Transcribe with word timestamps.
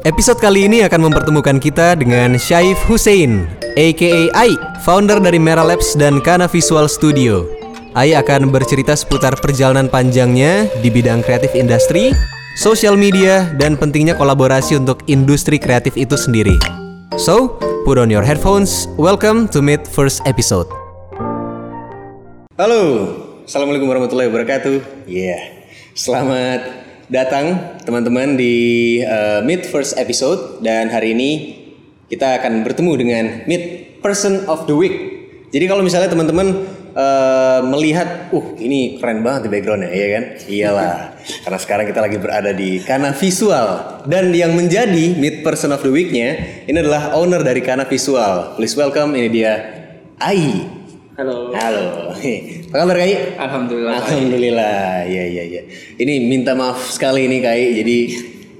Episode 0.00 0.40
kali 0.40 0.64
ini 0.64 0.80
akan 0.80 1.12
mempertemukan 1.12 1.60
kita 1.60 1.92
dengan 1.92 2.40
Syaif 2.40 2.80
Hussein, 2.88 3.44
aka 3.76 4.32
Ai, 4.32 4.56
founder 4.80 5.20
dari 5.20 5.36
Mera 5.36 5.60
Labs 5.60 5.92
dan 5.92 6.24
Kana 6.24 6.48
Visual 6.48 6.88
Studio. 6.88 7.44
Ai 7.92 8.16
akan 8.16 8.48
bercerita 8.48 8.96
seputar 8.96 9.36
perjalanan 9.36 9.92
panjangnya 9.92 10.72
di 10.80 10.88
bidang 10.88 11.20
kreatif 11.20 11.52
industri, 11.52 12.16
sosial 12.56 12.96
media, 12.96 13.52
dan 13.60 13.76
pentingnya 13.76 14.16
kolaborasi 14.16 14.80
untuk 14.80 15.04
industri 15.04 15.60
kreatif 15.60 15.92
itu 16.00 16.16
sendiri. 16.16 16.56
So, 17.20 17.60
put 17.84 18.00
on 18.00 18.08
your 18.08 18.24
headphones. 18.24 18.88
Welcome 18.96 19.52
to 19.52 19.60
Meet 19.60 19.84
First 19.84 20.24
Episode. 20.24 20.72
Halo, 22.56 22.80
Assalamualaikum 23.44 23.84
warahmatullahi 23.84 24.32
wabarakatuh. 24.32 25.04
Iya, 25.04 25.60
selamat 25.92 26.79
datang 27.10 27.74
teman-teman 27.82 28.38
di 28.38 28.54
uh, 29.02 29.42
Meet 29.42 29.66
First 29.66 29.98
Episode 29.98 30.62
dan 30.62 30.94
hari 30.94 31.10
ini 31.10 31.30
kita 32.06 32.38
akan 32.38 32.62
bertemu 32.62 32.92
dengan 32.94 33.24
Meet 33.50 33.98
Person 33.98 34.46
of 34.46 34.70
the 34.70 34.74
Week. 34.78 34.94
Jadi 35.50 35.66
kalau 35.66 35.82
misalnya 35.82 36.06
teman-teman 36.06 36.70
uh, 36.94 37.66
melihat, 37.66 38.30
uh 38.30 38.54
ini 38.54 39.02
keren 39.02 39.26
banget 39.26 39.46
di 39.46 39.48
backgroundnya, 39.50 39.90
ya 39.90 40.08
kan? 40.14 40.24
Iyalah, 40.46 40.94
karena 41.44 41.58
sekarang 41.58 41.86
kita 41.90 41.98
lagi 41.98 42.18
berada 42.22 42.54
di 42.54 42.78
Kana 42.78 43.10
Visual 43.10 43.68
dan 44.06 44.30
yang 44.30 44.54
menjadi 44.54 45.18
Meet 45.18 45.42
Person 45.42 45.74
of 45.74 45.82
the 45.82 45.90
Week-nya 45.90 46.62
ini 46.70 46.78
adalah 46.78 47.18
owner 47.18 47.42
dari 47.42 47.58
Kana 47.58 47.90
Visual. 47.90 48.54
Please 48.54 48.78
welcome 48.78 49.18
ini 49.18 49.26
dia 49.26 49.54
Ai. 50.22 50.79
Halo. 51.20 51.52
Halo. 51.52 52.16
Apa 52.16 52.76
kabar 52.80 52.96
Kai? 52.96 53.36
Alhamdulillah. 53.36 53.92
Alhamdulillah. 53.92 55.04
Iya 55.04 55.24
iya 55.28 55.44
iya. 55.52 55.62
Ini 56.00 56.24
minta 56.24 56.56
maaf 56.56 56.96
sekali 56.96 57.28
ini 57.28 57.44
Kai. 57.44 57.76
Jadi 57.76 57.96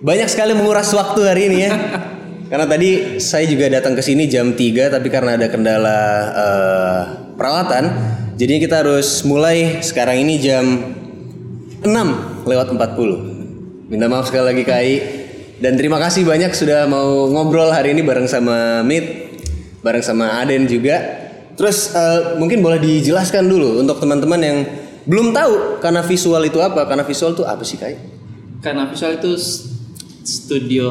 banyak 0.04 0.28
sekali 0.28 0.52
menguras 0.52 0.92
waktu 0.92 1.24
hari 1.24 1.48
ini 1.48 1.64
ya. 1.64 1.72
Karena 2.52 2.68
tadi 2.68 3.16
saya 3.16 3.48
juga 3.48 3.72
datang 3.72 3.96
ke 3.96 4.04
sini 4.04 4.28
jam 4.28 4.52
3 4.52 4.92
tapi 4.92 5.08
karena 5.08 5.40
ada 5.40 5.48
kendala 5.48 6.00
eh, 6.36 7.00
peralatan, 7.40 7.84
jadinya 8.36 8.60
kita 8.60 8.76
harus 8.84 9.24
mulai 9.24 9.80
sekarang 9.80 10.20
ini 10.20 10.36
jam 10.36 10.84
6 11.80 11.88
lewat 12.44 12.76
40. 12.76 13.88
Minta 13.88 14.04
maaf 14.12 14.28
sekali 14.28 14.44
lagi 14.52 14.64
Kai. 14.68 14.92
Dan 15.64 15.80
terima 15.80 15.96
kasih 15.96 16.28
banyak 16.28 16.52
sudah 16.52 16.84
mau 16.84 17.24
ngobrol 17.24 17.72
hari 17.72 17.96
ini 17.96 18.04
bareng 18.04 18.28
sama 18.28 18.84
Mit, 18.84 19.32
bareng 19.80 20.04
sama 20.04 20.44
Aden 20.44 20.68
juga. 20.68 21.29
Terus 21.60 21.92
eh, 21.92 22.40
mungkin 22.40 22.64
boleh 22.64 22.80
dijelaskan 22.80 23.44
dulu 23.44 23.84
untuk 23.84 24.00
teman-teman 24.00 24.40
yang 24.40 24.58
belum 25.04 25.36
tahu 25.36 25.84
karena 25.84 26.00
visual 26.00 26.40
itu 26.48 26.56
apa? 26.64 26.88
Karena 26.88 27.04
visual 27.04 27.36
itu 27.36 27.44
apa 27.44 27.60
sih 27.68 27.76
Kai? 27.76 28.00
Karena 28.64 28.88
visual 28.88 29.20
itu 29.20 29.36
studio 30.24 30.88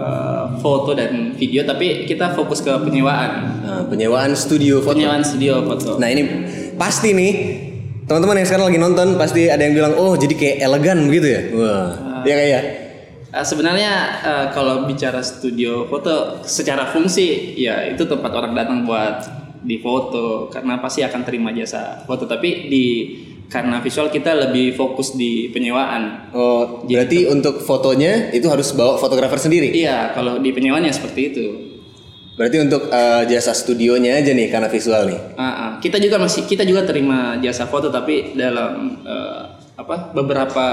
uh, 0.00 0.56
foto 0.60 0.96
dan 0.96 1.36
video, 1.36 1.68
tapi 1.68 2.08
kita 2.08 2.32
fokus 2.32 2.64
ke 2.64 2.72
penyewaan. 2.80 3.32
Nah, 3.60 3.82
penyewaan 3.84 4.32
studio 4.32 4.80
foto. 4.80 4.96
Penyewaan 4.96 5.24
studio 5.24 5.60
foto. 5.64 6.00
Nah 6.00 6.08
ini 6.08 6.22
pasti 6.80 7.12
nih 7.12 7.32
teman-teman 8.08 8.40
yang 8.40 8.48
sekarang 8.48 8.66
lagi 8.68 8.80
nonton 8.80 9.08
pasti 9.16 9.48
ada 9.48 9.64
yang 9.64 9.76
bilang 9.76 9.96
oh 9.96 10.16
jadi 10.16 10.32
kayak 10.32 10.56
elegan 10.64 10.98
begitu 11.08 11.26
ya? 11.28 11.40
Wah, 11.56 11.88
ya 12.24 12.34
kayak 12.36 12.50
ya. 12.52 12.62
Uh, 13.34 13.44
sebenarnya 13.44 13.92
uh, 14.22 14.46
kalau 14.54 14.88
bicara 14.88 15.20
studio 15.20 15.84
foto 15.92 16.40
secara 16.46 16.88
fungsi, 16.88 17.52
ya 17.58 17.84
itu 17.90 18.08
tempat 18.08 18.30
orang 18.32 18.56
datang 18.56 18.86
buat 18.88 19.43
di 19.64 19.80
foto 19.80 20.52
karena 20.52 20.78
pasti 20.78 21.00
akan 21.00 21.20
terima 21.24 21.50
jasa 21.56 22.04
foto. 22.04 22.28
Tapi 22.28 22.68
di 22.68 22.86
karena 23.48 23.80
visual 23.80 24.08
kita 24.08 24.36
lebih 24.48 24.76
fokus 24.76 25.16
di 25.16 25.48
penyewaan. 25.48 26.32
Oh 26.36 26.84
berarti 26.84 27.28
untuk 27.28 27.60
fotonya 27.64 28.32
itu 28.32 28.46
harus 28.52 28.72
bawa 28.76 29.00
fotografer 29.00 29.40
sendiri. 29.40 29.72
Iya, 29.72 30.12
kalau 30.12 30.38
di 30.38 30.52
penyewaan 30.52 30.84
ya 30.84 30.92
seperti 30.92 31.20
itu. 31.32 31.46
Berarti 32.34 32.56
untuk 32.66 32.90
eh, 32.90 33.22
jasa 33.30 33.54
studionya 33.54 34.18
aja 34.18 34.34
nih 34.34 34.50
karena 34.50 34.66
visual 34.66 35.06
nih. 35.06 35.20
Ah, 35.38 35.46
ah. 35.46 35.70
kita 35.78 36.02
juga 36.02 36.18
masih 36.18 36.42
kita 36.50 36.66
juga 36.66 36.82
terima 36.82 37.38
jasa 37.38 37.70
foto 37.70 37.94
tapi 37.94 38.34
dalam 38.34 38.98
eh, 39.06 39.42
apa 39.74 40.14
beberapa 40.14 40.66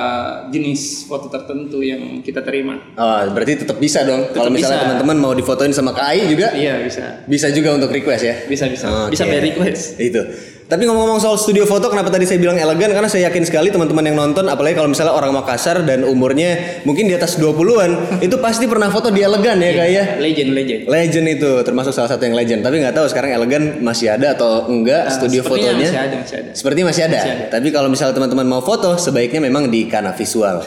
jenis 0.54 1.10
foto 1.10 1.26
tertentu 1.26 1.82
yang 1.82 2.22
kita 2.22 2.46
terima. 2.46 2.78
Oh, 2.94 3.34
berarti 3.34 3.66
tetap 3.66 3.82
bisa 3.82 4.06
dong. 4.06 4.30
Kalau 4.30 4.54
misalnya 4.54 4.86
teman-teman 4.86 5.18
mau 5.18 5.34
difotoin 5.34 5.74
sama 5.74 5.90
KAI 5.90 6.30
juga 6.30 6.54
Iya 6.54 6.86
bisa 6.86 7.26
bisa 7.26 7.50
juga 7.50 7.74
untuk 7.74 7.90
request 7.90 8.22
ya. 8.22 8.36
bisa 8.46 8.70
bisa 8.70 9.10
Oke. 9.10 9.18
bisa 9.18 9.26
by 9.26 9.42
request. 9.42 9.98
Itu. 9.98 10.22
Tapi 10.72 10.88
ngomong-ngomong 10.88 11.20
soal 11.20 11.36
studio 11.36 11.68
foto, 11.68 11.92
kenapa 11.92 12.08
tadi 12.08 12.24
saya 12.24 12.40
bilang 12.40 12.56
elegan? 12.56 12.96
Karena 12.96 13.12
saya 13.12 13.28
yakin 13.28 13.44
sekali 13.44 13.76
teman-teman 13.76 14.08
yang 14.08 14.16
nonton, 14.16 14.48
apalagi 14.48 14.80
kalau 14.80 14.88
misalnya 14.88 15.12
orang 15.12 15.36
Makassar 15.36 15.84
dan 15.84 16.08
umurnya 16.08 16.80
mungkin 16.88 17.12
di 17.12 17.14
atas 17.20 17.36
20-an, 17.36 17.92
itu 18.26 18.40
pasti 18.40 18.72
pernah 18.72 18.88
foto 18.88 19.12
di 19.12 19.20
elegan 19.20 19.60
ya 19.60 19.68
kayak 19.76 19.92
ya. 19.92 20.04
Legend 20.24 20.50
legend. 20.56 20.82
Legend 20.88 21.26
itu 21.28 21.52
termasuk 21.68 21.92
salah 21.92 22.16
satu 22.16 22.24
yang 22.24 22.40
legend. 22.40 22.64
Tapi 22.64 22.80
nggak 22.88 22.96
tahu 22.96 23.04
sekarang 23.12 23.36
elegan 23.36 23.84
masih 23.84 24.16
ada 24.16 24.32
atau 24.32 24.72
enggak 24.72 25.12
studio 25.12 25.44
Ah, 25.44 25.52
sepertinya 25.52 25.76
fotonya. 25.76 25.76
masih 25.92 26.00
ada 26.00 26.16
masih 26.24 26.36
ada. 26.40 26.52
Sepertinya 26.56 26.88
masih 26.88 27.04
ada. 27.04 27.20
Masih 27.20 27.34
ada. 27.36 27.46
Tapi 27.52 27.68
kalau 27.76 27.88
misalnya 27.92 28.16
teman-teman 28.16 28.48
mau 28.48 28.64
foto, 28.64 28.96
sebaiknya 28.96 29.44
memang 29.44 29.68
di 29.68 29.92
Kana 29.92 30.16
Visual. 30.16 30.64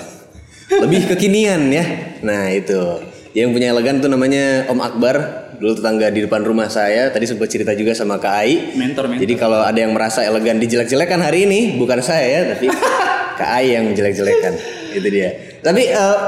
Lebih 0.68 1.16
kekinian 1.16 1.72
ya. 1.72 1.84
Nah 2.20 2.52
itu. 2.52 3.00
Yang 3.32 3.56
punya 3.56 3.72
elegan 3.72 4.04
tuh 4.04 4.12
namanya 4.12 4.68
Om 4.68 4.84
Akbar. 4.84 5.43
Dulu 5.60 5.72
tetangga 5.78 6.10
di 6.10 6.24
depan 6.24 6.42
rumah 6.42 6.66
saya. 6.66 7.10
Tadi 7.10 7.24
sempat 7.28 7.48
cerita 7.50 7.72
juga 7.74 7.94
sama 7.94 8.18
Kak 8.18 8.34
Ai. 8.34 8.74
Mentor 8.74 9.10
mentor. 9.10 9.22
Jadi 9.22 9.34
kalau 9.38 9.60
ada 9.62 9.78
yang 9.78 9.92
merasa 9.94 10.26
elegan 10.26 10.58
dijelek-jelekan 10.58 11.20
hari 11.22 11.46
ini, 11.46 11.60
bukan 11.78 12.00
saya 12.02 12.26
ya, 12.26 12.40
tapi 12.54 12.66
Kak 13.40 13.50
Ai 13.50 13.74
yang 13.74 13.90
menjelek-jelekan. 13.90 14.52
Itu 14.94 15.08
dia. 15.10 15.58
Tapi 15.62 15.82
eh, 15.90 16.18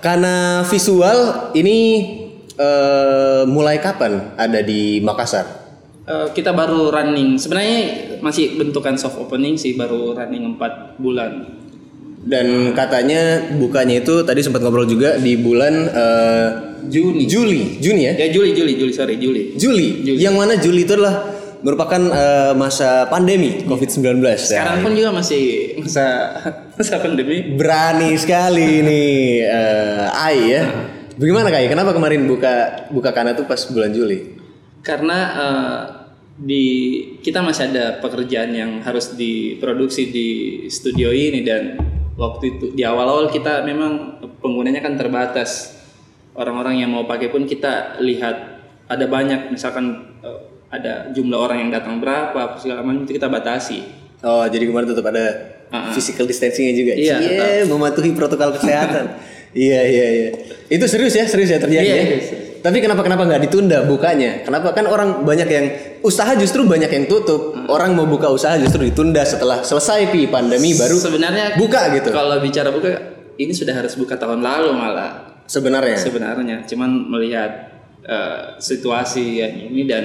karena 0.00 0.64
visual 0.64 1.52
ini 1.52 1.78
eh, 2.56 3.42
mulai 3.44 3.80
kapan 3.80 4.36
ada 4.36 4.60
di 4.64 5.00
Makassar? 5.04 5.60
Eh, 6.10 6.28
kita 6.34 6.50
baru 6.50 6.90
running 6.90 7.38
sebenarnya 7.38 7.78
masih 8.18 8.58
bentukan 8.58 8.98
soft 8.98 9.20
opening 9.20 9.54
sih 9.54 9.78
baru 9.78 10.16
running 10.18 10.58
4 10.58 10.98
bulan. 10.98 11.32
Dan 12.20 12.76
katanya 12.76 13.48
bukanya 13.56 14.04
itu 14.04 14.20
tadi 14.28 14.44
sempat 14.44 14.60
ngobrol 14.60 14.84
juga 14.84 15.16
di 15.16 15.38
bulan 15.40 15.74
eh, 15.88 16.48
Juni. 16.88 17.24
Juli, 17.28 17.60
Juni 17.82 18.08
ya? 18.08 18.12
Ya 18.16 18.28
Juli 18.32 18.56
Juli 18.56 18.72
Juli 18.78 18.92
sorry 18.94 19.20
Juli. 19.20 19.58
Juli. 19.58 20.06
Yang 20.16 20.34
mana 20.38 20.54
Juli 20.56 20.88
itu 20.88 20.96
adalah 20.96 21.36
merupakan 21.60 22.00
eh, 22.00 22.52
masa 22.56 23.04
pandemi 23.12 23.60
COVID-19. 23.68 24.24
Sekarang 24.40 24.80
pun 24.80 24.96
juga 24.96 25.12
masih 25.12 25.76
masa 25.84 26.04
masa 26.78 26.96
pandemi. 27.04 27.52
berani 27.58 28.16
sekali 28.16 28.80
nih 28.80 29.44
eh, 29.44 30.24
Ai 30.24 30.38
ya. 30.56 30.62
Bagaimana 31.20 31.52
Kai? 31.52 31.68
Kenapa 31.68 31.92
kemarin 31.92 32.24
buka 32.24 32.88
buka 32.88 33.12
kana 33.12 33.36
tuh 33.36 33.44
pas 33.44 33.60
bulan 33.68 33.92
Juli? 33.92 34.40
karena 34.80 35.18
eh, 35.36 35.80
di 36.40 36.64
kita 37.20 37.44
masih 37.44 37.68
ada 37.72 38.00
pekerjaan 38.00 38.50
yang 38.56 38.80
harus 38.80 39.12
diproduksi 39.12 40.08
di 40.08 40.28
studio 40.72 41.12
ini 41.12 41.44
dan 41.44 41.76
waktu 42.16 42.56
itu 42.56 42.64
di 42.72 42.80
awal-awal 42.84 43.28
kita 43.28 43.60
memang 43.64 44.24
penggunanya 44.40 44.80
kan 44.80 44.96
terbatas 44.96 45.79
orang-orang 46.40 46.80
yang 46.80 46.90
mau 46.90 47.04
pakai 47.04 47.28
pun 47.28 47.44
kita 47.44 48.00
lihat 48.00 48.36
ada 48.88 49.04
banyak 49.04 49.52
misalkan 49.52 50.16
eh, 50.24 50.40
ada 50.72 51.12
jumlah 51.12 51.36
orang 51.36 51.68
yang 51.68 51.70
datang 51.70 52.00
berapa 52.00 52.34
apa 52.34 52.56
segala 52.56 52.80
macam 52.80 53.04
itu 53.04 53.20
kita 53.20 53.28
batasi 53.28 54.00
Oh, 54.20 54.44
jadi 54.44 54.68
kemarin 54.68 54.84
tetap 54.92 55.06
ada 55.08 55.56
ah. 55.72 55.96
physical 55.96 56.28
distancingnya 56.28 56.76
juga. 56.76 56.92
Iya, 56.92 57.16
Cie, 57.24 57.64
mematuhi 57.64 58.12
protokol 58.12 58.52
kesehatan. 58.52 59.16
iya, 59.56 59.80
iya, 59.80 60.06
iya. 60.12 60.28
Itu 60.68 60.84
serius 60.84 61.16
ya, 61.16 61.24
serius 61.24 61.48
ya 61.48 61.56
terjadi 61.56 61.88
Iya, 61.88 61.94
ya. 61.96 62.04
serius. 62.04 62.26
Tapi 62.60 62.84
kenapa 62.84 63.00
kenapa 63.00 63.24
nggak 63.24 63.48
ditunda 63.48 63.88
bukanya? 63.88 64.44
Kenapa 64.44 64.76
kan 64.76 64.84
orang 64.84 65.24
banyak 65.24 65.48
yang 65.48 65.66
usaha 66.04 66.28
justru 66.36 66.68
banyak 66.68 66.92
yang 66.92 67.04
tutup. 67.08 67.56
Hmm. 67.56 67.72
Orang 67.72 67.96
mau 67.96 68.04
buka 68.04 68.28
usaha 68.28 68.60
justru 68.60 68.84
ditunda 68.92 69.24
setelah 69.24 69.64
selesai 69.64 70.12
pi 70.12 70.28
pandemi 70.28 70.76
baru 70.76 71.00
sebenarnya 71.00 71.56
buka 71.56 71.88
gitu. 71.96 72.12
kalau 72.12 72.36
bicara 72.44 72.68
buka 72.68 72.92
ini 73.40 73.56
sudah 73.56 73.72
harus 73.72 73.96
buka 73.96 74.20
tahun 74.20 74.44
lalu 74.44 74.76
malah 74.76 75.29
Sebenarnya. 75.50 75.98
sebenarnya 75.98 76.56
cuman 76.62 77.10
melihat 77.10 77.50
eh, 78.06 78.54
situasi 78.62 79.42
yang 79.42 79.54
ini 79.66 79.82
dan 79.82 80.04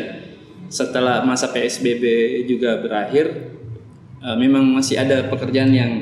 setelah 0.67 1.21
masa 1.21 1.53
PSBB 1.53 2.01
juga 2.49 2.81
berakhir 2.81 3.25
eh, 4.19 4.35
memang 4.35 4.65
masih 4.73 4.97
ada 4.97 5.29
pekerjaan 5.29 5.69
yang 5.69 5.93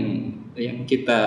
yang 0.56 0.88
kita 0.88 1.20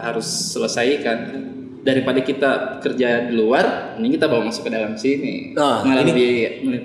harus 0.00 0.54
selesaikan 0.54 1.44
daripada 1.78 2.20
kita 2.20 2.50
kerja 2.78 3.26
di 3.26 3.34
luar 3.34 3.96
ini 3.96 4.12
kita 4.12 4.26
bawa 4.26 4.46
masuk 4.46 4.66
ke 4.66 4.70
dalam 4.70 4.94
sini 4.94 5.52
Nah, 5.52 5.82
malah 5.82 6.02
ini- 6.02 6.10
lebih 6.10 6.32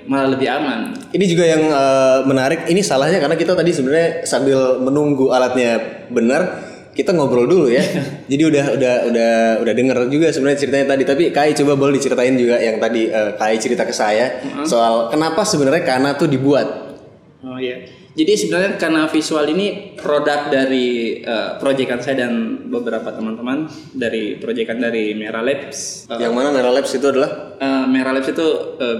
malah 0.04 0.28
lebih 0.28 0.48
aman 0.48 0.80
Ini 1.10 1.24
juga 1.24 1.44
yang 1.46 1.62
eh, 1.64 2.18
menarik. 2.24 2.66
Ini 2.66 2.82
salahnya 2.82 3.22
karena 3.22 3.38
kita 3.38 3.54
tadi 3.54 3.70
sebenarnya 3.70 4.26
sambil 4.26 4.82
menunggu 4.82 5.30
alatnya 5.30 5.78
benar, 6.10 6.42
kita 6.94 7.10
ngobrol 7.10 7.44
dulu 7.50 7.66
ya. 7.68 7.82
Jadi 8.30 8.42
udah 8.46 8.64
udah 8.78 8.94
udah 9.10 9.32
udah 9.66 9.74
denger 9.74 9.98
juga 10.08 10.30
sebenarnya 10.30 10.58
ceritanya 10.62 10.86
tadi. 10.94 11.02
Tapi 11.02 11.24
Kai 11.34 11.50
coba 11.52 11.74
boleh 11.74 11.98
diceritain 11.98 12.38
juga 12.38 12.56
yang 12.62 12.78
tadi 12.78 13.10
eh, 13.10 13.34
Kai 13.34 13.58
cerita 13.58 13.82
ke 13.82 13.92
saya 13.92 14.40
soal 14.64 15.10
kenapa 15.10 15.42
sebenarnya 15.42 15.82
Kana 15.82 16.14
tuh 16.14 16.30
dibuat. 16.30 16.96
Oh 17.44 17.58
iya. 17.60 17.84
Jadi 18.14 18.32
sebenarnya 18.38 18.78
karena 18.78 19.10
visual 19.10 19.42
ini 19.50 19.98
produk 19.98 20.46
dari 20.46 21.18
uh, 21.26 21.58
proyekan 21.58 21.98
saya 21.98 22.22
dan 22.22 22.62
beberapa 22.70 23.10
teman-teman 23.10 23.66
dari 23.90 24.38
proyekan 24.38 24.78
dari 24.78 25.18
Merah 25.18 25.42
Labs. 25.42 26.06
Uh, 26.06 26.22
Yang 26.22 26.30
mana 26.38 26.54
Merah 26.54 26.70
Labs 26.70 26.94
itu 26.94 27.02
adalah? 27.10 27.58
uh, 27.58 27.90
Merah 27.90 28.14
Labs 28.14 28.30
itu 28.30 28.46
uh, 28.78 28.98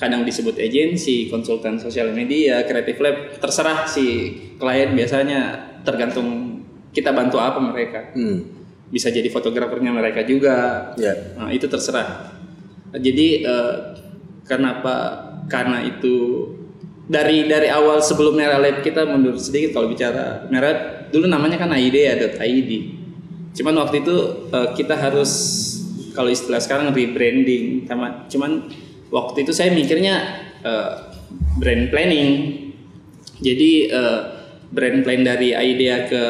kadang 0.00 0.24
disebut 0.24 0.56
agensi, 0.56 1.28
konsultan 1.28 1.76
sosial 1.76 2.08
media, 2.16 2.64
kreatif 2.64 2.96
lab, 3.04 3.36
terserah 3.36 3.84
si 3.84 4.32
klien 4.56 4.96
biasanya 4.96 5.40
tergantung 5.84 6.63
kita 6.94 7.10
bantu 7.10 7.42
apa 7.42 7.58
mereka. 7.58 8.14
Hmm. 8.14 8.46
Bisa 8.88 9.10
jadi 9.10 9.26
fotografernya 9.26 9.90
mereka 9.90 10.22
juga. 10.22 10.90
Ya. 10.94 11.34
Nah, 11.34 11.50
itu 11.50 11.66
terserah. 11.66 12.30
Jadi 12.94 13.42
uh, 13.42 13.98
kenapa? 14.46 15.26
Karena 15.50 15.84
itu 15.84 16.48
dari 17.04 17.44
dari 17.44 17.68
awal 17.68 18.00
sebelum 18.00 18.32
Merah 18.32 18.56
Lab 18.56 18.80
kita 18.80 19.04
mundur 19.04 19.36
sedikit 19.36 19.76
kalau 19.76 19.92
bicara 19.92 20.48
Merah 20.48 21.04
dulu 21.12 21.28
namanya 21.28 21.60
kan 21.60 21.74
idea.id. 21.74 22.70
Cuman 23.54 23.74
waktu 23.82 24.00
itu 24.00 24.16
uh, 24.48 24.72
kita 24.72 24.96
harus 24.96 25.30
kalau 26.14 26.30
istilah 26.30 26.62
sekarang 26.62 26.94
rebranding 26.94 27.84
sama 27.90 28.24
cuman 28.30 28.70
waktu 29.10 29.42
itu 29.44 29.52
saya 29.52 29.74
mikirnya 29.74 30.14
uh, 30.64 31.12
brand 31.58 31.92
planning. 31.92 32.30
Jadi 33.42 33.90
uh, 33.90 34.20
brand 34.72 35.04
plan 35.04 35.20
dari 35.22 35.52
idea 35.52 36.08
ke 36.08 36.24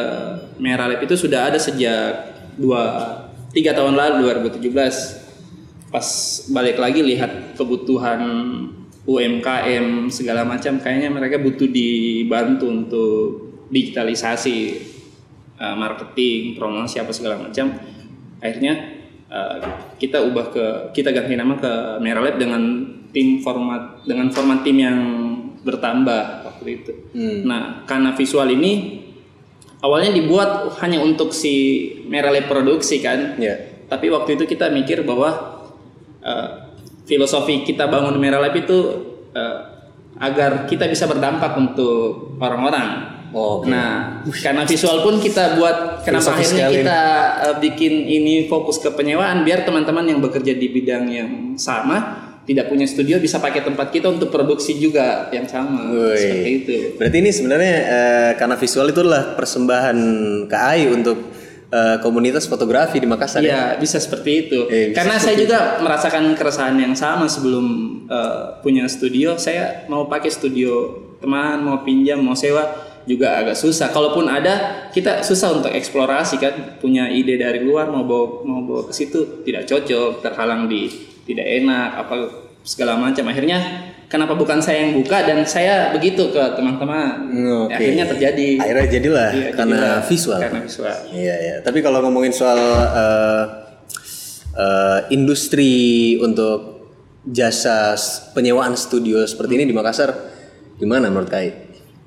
Merah 0.59 0.87
Lab 0.91 1.01
itu 1.03 1.15
sudah 1.19 1.51
ada 1.51 1.59
sejak 1.59 2.35
dua 2.55 2.83
tiga 3.55 3.75
tahun 3.75 3.95
lalu 3.95 4.31
2017 4.59 5.91
pas 5.95 6.07
balik 6.51 6.83
lagi 6.83 7.07
lihat 7.07 7.55
kebutuhan 7.55 8.21
UMKM 9.07 10.11
segala 10.11 10.43
macam 10.43 10.81
kayaknya 10.83 11.13
mereka 11.13 11.39
butuh 11.39 11.71
dibantu 11.71 12.67
untuk 12.67 13.23
digitalisasi 13.71 14.57
uh, 15.61 15.77
marketing 15.77 16.57
promosi 16.59 16.99
apa 16.99 17.13
segala 17.15 17.37
macam. 17.39 17.71
Akhirnya 18.41 18.75
uh, 19.29 19.59
kita 20.01 20.25
ubah 20.25 20.47
ke 20.51 20.65
kita 20.97 21.13
ganti 21.13 21.37
nama 21.37 21.55
ke 21.61 22.03
Merah 22.03 22.25
Lab 22.25 22.37
dengan 22.41 22.63
tim 23.15 23.39
format 23.45 24.03
dengan 24.03 24.33
format 24.33 24.67
tim 24.67 24.77
yang 24.81 25.01
bertambah 25.63 26.49
waktu 26.49 26.67
itu. 26.81 26.93
Nah 27.45 27.85
karena 27.87 28.17
visual 28.17 28.49
ini 28.51 29.04
awalnya 29.85 30.17
dibuat 30.17 30.81
hanya 30.81 31.05
untuk 31.05 31.37
si 31.37 31.87
Merah 32.09 32.33
Lab 32.33 32.49
produksi 32.49 33.05
kan, 33.05 33.37
Ya. 33.37 33.85
tapi 33.93 34.09
waktu 34.09 34.41
itu 34.41 34.49
kita 34.49 34.73
mikir 34.73 35.05
bahwa 35.05 35.61
uh, 36.25 36.49
filosofi 37.05 37.69
kita 37.69 37.85
bangun 37.93 38.17
Merah 38.17 38.41
Lab 38.41 38.57
itu 38.57 38.79
uh, 39.37 39.59
agar 40.17 40.65
kita 40.65 40.89
bisa 40.89 41.05
berdampak 41.05 41.53
untuk 41.61 42.39
orang-orang. 42.41 43.13
Oke. 43.35 43.67
Nah, 43.67 44.23
karena 44.31 44.63
visual 44.63 45.03
pun 45.03 45.19
kita 45.19 45.59
buat 45.59 46.07
kenapa 46.07 46.39
Filosofis 46.39 46.55
akhirnya 46.55 46.71
kita 46.71 47.01
uh, 47.43 47.57
bikin 47.59 48.07
ini 48.07 48.47
fokus 48.47 48.79
ke 48.79 48.95
penyewaan 48.95 49.43
biar 49.43 49.67
teman-teman 49.67 50.07
yang 50.07 50.23
bekerja 50.23 50.55
di 50.55 50.71
bidang 50.71 51.05
yang 51.11 51.31
sama 51.59 52.31
tidak 52.45 52.69
punya 52.69 52.85
studio 52.85 53.17
bisa 53.17 53.41
pakai 53.41 53.65
tempat 53.65 53.89
kita 53.89 54.13
untuk 54.13 54.29
produksi 54.29 54.77
juga 54.77 55.33
yang 55.33 55.49
sama 55.49 55.89
Woi. 55.89 56.17
seperti 56.17 56.51
itu. 56.53 56.75
Berarti 57.01 57.17
ini 57.25 57.31
sebenarnya 57.33 57.77
eh, 57.89 58.31
karena 58.37 58.57
visual 58.61 58.87
itu 58.93 59.01
adalah 59.01 59.33
persembahan 59.33 59.99
KAI 60.45 60.83
untuk 60.93 61.19
eh, 61.73 61.97
komunitas 62.05 62.45
fotografi 62.45 63.01
di 63.01 63.09
Makassar. 63.09 63.41
ya? 63.41 63.49
Iya, 63.49 63.63
bisa 63.81 63.97
seperti 63.97 64.31
itu. 64.45 64.59
Eh, 64.69 64.93
bisa 64.93 64.97
Karena 65.01 65.17
saya 65.17 65.37
juga 65.41 65.81
merasakan 65.81 66.37
keresahan 66.37 66.77
yang 66.77 66.93
sama 66.93 67.25
sebelum 67.33 67.65
uh, 68.13 68.61
punya 68.61 68.85
studio. 68.93 69.41
Saya 69.41 69.89
mau 69.89 70.05
pakai 70.05 70.29
studio 70.29 71.01
teman, 71.25 71.65
mau 71.65 71.81
pinjam, 71.81 72.21
mau 72.21 72.37
sewa 72.37 72.93
juga 73.09 73.41
agak 73.41 73.57
susah. 73.57 73.89
Kalaupun 73.89 74.29
ada, 74.29 74.89
kita 74.93 75.25
susah 75.25 75.57
untuk 75.57 75.73
eksplorasi 75.73 76.37
kan. 76.37 76.77
Punya 76.77 77.09
ide 77.09 77.41
dari 77.41 77.65
luar 77.65 77.89
mau 77.89 78.05
bawa 78.05 78.45
mau 78.45 78.61
bawa 78.61 78.83
ke 78.89 78.93
situ 78.93 79.41
tidak 79.49 79.65
cocok, 79.65 80.21
terhalang 80.21 80.69
di 80.69 81.14
tidak 81.25 81.47
enak, 81.65 81.89
apa 81.99 82.15
segala 82.65 82.97
macam. 82.97 83.25
Akhirnya 83.29 83.59
kenapa 84.07 84.33
bukan 84.33 84.61
saya 84.61 84.87
yang 84.89 84.97
buka 84.97 85.25
dan 85.25 85.43
saya 85.45 85.93
begitu 85.93 86.31
ke 86.31 86.43
teman-teman. 86.55 87.29
Hmm, 87.29 87.69
Oke. 87.69 87.77
Akhirnya 87.77 88.05
terjadi. 88.09 88.49
Akhirnya 88.61 88.87
jadilah 88.89 89.29
Iya, 89.33 89.49
karena 89.53 89.77
jadilah 89.77 90.01
visual. 90.09 90.41
Karena 90.41 90.61
visual. 90.65 90.99
Iya 91.11 91.35
ya. 91.37 91.55
Tapi 91.61 91.79
kalau 91.81 91.99
ngomongin 92.05 92.33
soal 92.33 92.61
eh, 92.95 93.43
eh, 94.55 94.99
industri 95.11 95.75
untuk 96.21 96.87
jasa 97.25 97.97
penyewaan 98.37 98.77
studio 98.77 99.25
seperti 99.25 99.57
ini 99.57 99.65
di 99.65 99.75
Makassar, 99.75 100.13
gimana 100.77 101.09
menurut 101.09 101.29
Kai? 101.29 101.49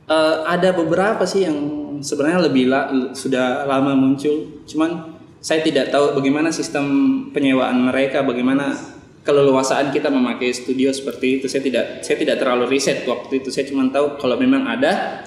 Eh, 0.07 0.35
ada 0.45 0.69
beberapa 0.71 1.25
sih 1.25 1.43
yang 1.43 1.57
sebenarnya 1.99 2.45
lebih 2.47 2.69
la- 2.69 2.89
sudah 3.11 3.65
lama 3.65 3.97
muncul, 3.97 4.61
cuman 4.63 5.17
saya 5.41 5.61
tidak 5.61 5.89
tahu 5.89 6.13
bagaimana 6.13 6.53
sistem 6.53 6.85
penyewaan 7.33 7.89
mereka, 7.89 8.21
bagaimana 8.21 8.77
keleluasaan 9.27 9.91
kita 9.91 10.07
memakai 10.07 10.49
studio 10.49 10.89
seperti 10.89 11.37
itu. 11.37 11.45
Saya 11.45 11.59
tidak 11.59 11.85
saya 12.01 12.15
tidak 12.15 12.39
terlalu 12.39 12.71
riset 12.71 13.03
waktu 13.03 13.43
itu. 13.43 13.51
Saya 13.51 13.67
cuma 13.67 13.83
tahu 13.91 14.15
kalau 14.15 14.39
memang 14.39 14.63
ada 14.63 15.21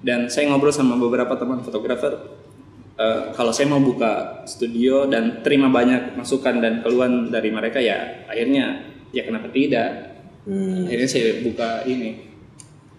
dan 0.00 0.26
saya 0.26 0.48
ngobrol 0.48 0.72
sama 0.72 0.96
beberapa 0.96 1.36
teman 1.36 1.60
fotografer. 1.60 2.40
eh, 2.94 3.34
kalau 3.34 3.50
saya 3.50 3.66
mau 3.66 3.82
buka 3.82 4.46
studio 4.46 5.04
dan 5.04 5.42
terima 5.42 5.66
banyak 5.66 6.14
masukan 6.14 6.62
dan 6.62 6.78
keluhan 6.78 7.26
dari 7.26 7.50
mereka 7.50 7.82
ya 7.82 8.22
akhirnya 8.24 8.86
ya 9.10 9.26
kenapa 9.26 9.50
tidak? 9.50 10.14
Hmm, 10.46 10.86
Akhirnya 10.86 11.08
saya 11.08 11.42
buka 11.42 11.82
ini 11.84 12.22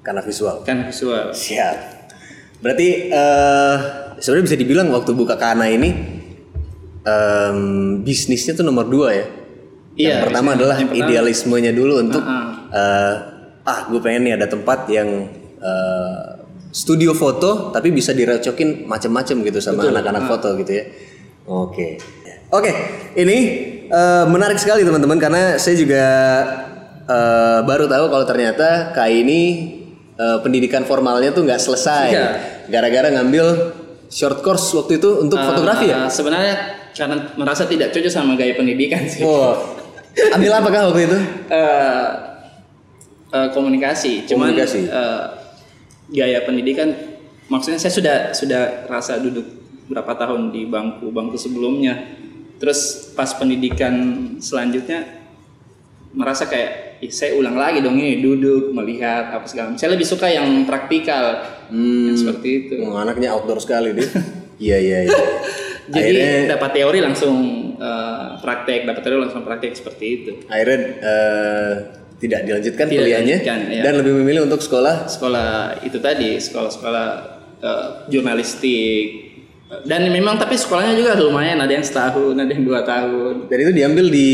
karena 0.04 0.20
visual. 0.20 0.62
kan 0.62 0.86
visual. 0.86 1.32
Siap. 1.32 1.78
Berarti 2.60 2.88
eh 3.08 3.78
sebenarnya 4.20 4.46
bisa 4.52 4.58
dibilang 4.60 4.88
waktu 4.92 5.16
buka 5.16 5.40
Kana 5.40 5.72
ini 5.72 5.90
em, 7.04 7.60
bisnisnya 8.02 8.52
tuh 8.54 8.66
nomor 8.66 8.86
dua 8.88 9.10
ya. 9.14 9.26
Iya, 9.96 10.20
yang 10.20 10.24
pertama 10.28 10.50
adalah 10.60 10.76
yang 10.76 10.92
pertama. 10.92 11.08
idealismenya 11.08 11.72
dulu 11.72 11.94
untuk 12.04 12.24
Ah, 12.24 12.68
eh, 12.72 13.14
ah 13.64 13.80
gue 13.88 14.00
pengen 14.04 14.28
nih 14.28 14.34
ada 14.36 14.48
tempat 14.52 14.92
yang 14.92 15.08
eh, 15.60 16.26
studio 16.76 17.16
foto 17.16 17.72
tapi 17.72 17.96
bisa 17.96 18.12
direcokin 18.12 18.84
macam-macam 18.84 19.36
gitu 19.48 19.60
sama 19.64 19.88
anak-anak 19.88 20.24
foto 20.28 20.54
gitu 20.60 20.72
ya. 20.76 20.84
Oke. 21.48 21.98
Oke, 22.52 22.72
ini 23.16 23.38
eh, 23.88 24.26
menarik 24.28 24.60
sekali 24.60 24.84
teman-teman 24.84 25.18
karena 25.18 25.56
saya 25.56 25.76
juga 25.80 26.04
eh, 27.08 27.60
baru 27.64 27.88
tahu 27.88 28.06
kalau 28.12 28.26
ternyata 28.28 28.92
Kai 28.92 29.24
ini 29.24 29.42
eh, 30.20 30.38
pendidikan 30.44 30.84
formalnya 30.84 31.32
tuh 31.32 31.48
nggak 31.48 31.62
selesai. 31.64 32.08
Iya. 32.12 32.28
Gara-gara 32.68 33.08
ngambil 33.16 33.46
short 34.10 34.40
course 34.42 34.72
waktu 34.76 35.02
itu 35.02 35.22
untuk 35.22 35.38
fotografi 35.40 35.92
ya. 35.92 36.06
Uh, 36.06 36.12
sebenarnya 36.12 36.56
karena 36.96 37.16
merasa 37.36 37.68
tidak 37.68 37.92
cocok 37.92 38.12
sama 38.12 38.40
gaya 38.40 38.56
pendidikan 38.56 39.04
sih. 39.06 39.26
Oh. 39.26 39.75
Ambil 40.16 40.52
apa 40.52 40.68
kah 40.72 40.82
waktu 40.90 41.02
itu? 41.06 41.18
Uh, 41.52 42.08
uh, 43.32 43.48
komunikasi. 43.52 44.24
Cuman 44.26 44.56
Komunikasi. 44.56 44.88
uh, 44.88 45.28
gaya 46.08 46.46
pendidikan 46.46 46.94
maksudnya 47.50 47.78
saya 47.78 47.94
sudah 47.94 48.18
sudah 48.32 48.62
rasa 48.86 49.18
duduk 49.20 49.44
berapa 49.86 50.16
tahun 50.16 50.50
di 50.50 50.66
bangku 50.66 51.12
bangku 51.12 51.36
sebelumnya. 51.36 52.16
Terus 52.56 53.12
pas 53.12 53.36
pendidikan 53.36 53.94
selanjutnya 54.40 55.04
merasa 56.16 56.48
kayak 56.48 56.86
Ih, 56.96 57.12
saya 57.12 57.36
ulang 57.36 57.60
lagi 57.60 57.84
dong 57.84 58.00
ini 58.00 58.24
duduk 58.24 58.72
melihat 58.72 59.36
apa 59.36 59.44
segala 59.52 59.76
macam. 59.76 59.84
Saya 59.84 59.92
lebih 60.00 60.08
suka 60.08 60.32
yang 60.32 60.64
praktikal 60.64 61.44
Hmm. 61.68 62.08
yang 62.08 62.16
seperti 62.16 62.50
itu. 62.56 62.74
Oh, 62.88 62.96
anaknya 62.96 63.36
outdoor 63.36 63.60
sekali 63.60 63.92
dia. 63.92 64.08
Iya 64.56 64.78
iya 64.80 65.00
iya. 65.12 65.24
Jadi 65.86 66.02
akhirnya 66.02 66.58
dapat 66.58 66.70
teori 66.74 67.00
langsung 67.02 67.36
uh, 67.78 68.38
praktek, 68.42 68.86
dapat 68.90 69.02
teori 69.06 69.18
langsung 69.22 69.42
praktek 69.46 69.74
seperti 69.78 70.06
itu. 70.06 70.32
akhirnya 70.50 70.78
eh, 71.02 71.74
tidak 72.16 72.48
dilanjutkan 72.48 72.86
Tidak 72.88 73.02
kuliahnya 73.02 73.38
dilanjutkan, 73.42 73.60
iya. 73.70 73.82
dan 73.84 73.94
lebih 74.00 74.14
memilih 74.24 74.42
untuk 74.48 74.62
sekolah. 74.64 75.06
Sekolah 75.06 75.50
itu 75.84 75.98
tadi, 76.00 76.40
sekolah-sekolah 76.40 77.08
uh, 77.62 77.88
jurnalistik. 78.08 79.25
Dan 79.66 80.06
memang 80.14 80.38
tapi 80.38 80.54
sekolahnya 80.54 80.94
juga 80.94 81.18
lumayan, 81.18 81.58
ada 81.58 81.74
yang 81.74 81.82
setahun, 81.82 82.38
ada 82.38 82.52
yang 82.54 82.62
dua 82.62 82.86
tahun. 82.86 83.50
Dan 83.50 83.58
itu 83.66 83.72
diambil 83.74 84.06
di 84.14 84.30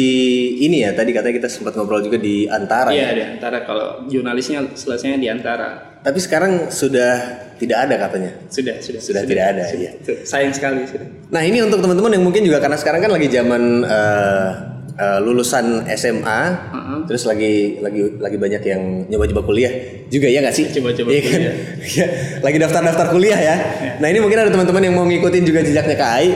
ini 0.68 0.84
ya. 0.84 0.92
Tadi 0.92 1.16
katanya 1.16 1.36
kita 1.40 1.48
sempat 1.48 1.72
ngobrol 1.80 2.04
juga 2.04 2.20
di 2.20 2.52
Antara. 2.52 2.92
ya. 2.92 3.08
Iya, 3.08 3.10
di 3.16 3.24
antara 3.40 3.64
kalau 3.64 4.04
jurnalisnya 4.12 4.76
selesainya 4.76 5.16
di 5.16 5.32
antara. 5.32 5.96
Tapi 6.04 6.20
sekarang 6.20 6.68
sudah 6.68 7.48
tidak 7.56 7.78
ada 7.88 7.96
katanya. 7.96 8.32
Sudah, 8.52 8.76
sudah, 8.84 9.00
Sudah 9.00 9.22
tidak 9.24 9.46
ada, 9.56 9.64
iya. 9.72 9.92
Tuh, 10.04 10.20
Sayang 10.28 10.52
sekali 10.52 10.84
sudah. 10.84 11.08
Nah 11.32 11.42
ini 11.48 11.64
untuk 11.64 11.80
teman-teman 11.80 12.12
yang 12.12 12.26
mungkin 12.28 12.44
juga 12.44 12.60
karena 12.60 12.76
sekarang 12.76 13.00
kan 13.00 13.12
lagi 13.16 13.32
zaman 13.32 13.86
eh, 13.88 14.50
eh, 14.94 15.20
lulusan 15.20 15.66
SMA, 15.90 16.42
Heeh. 16.68 16.98
terus 17.06 17.24
lagi 17.24 17.78
lagi 17.78 18.16
lagi 18.16 18.36
banyak 18.36 18.62
yang 18.62 18.82
nyoba-nyoba 19.06 19.42
kuliah 19.42 19.72
juga 20.08 20.26
ya 20.26 20.40
nggak 20.40 20.52
sih? 20.52 20.66
Coba-coba 20.70 21.10
Iya 21.10 21.20
kan? 21.20 21.32
kuliah. 21.32 21.56
Iya, 21.82 22.06
lagi 22.46 22.58
daftar-daftar 22.58 23.08
kuliah 23.10 23.40
ya. 23.40 23.56
Nah 23.98 24.08
ini 24.08 24.20
mungkin 24.20 24.38
ada 24.38 24.50
teman-teman 24.50 24.82
yang 24.82 24.94
mau 24.94 25.04
ngikutin 25.04 25.44
juga 25.44 25.60
jejaknya 25.62 25.96
Kak 25.96 26.12
Ai. 26.14 26.28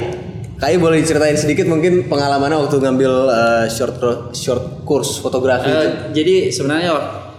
Kak 0.55 0.67
Ai 0.67 0.77
boleh 0.77 0.97
diceritain 0.97 1.35
sedikit 1.35 1.65
mungkin 1.65 2.05
pengalamannya 2.05 2.55
waktu 2.57 2.75
ngambil 2.77 3.13
eh, 3.27 3.65
short 3.67 3.99
short 4.31 4.83
course 4.83 5.19
fotografi 5.19 5.67
itu. 5.67 5.75
Eh, 5.77 5.89
jadi 6.13 6.35
sebenarnya 6.47 6.91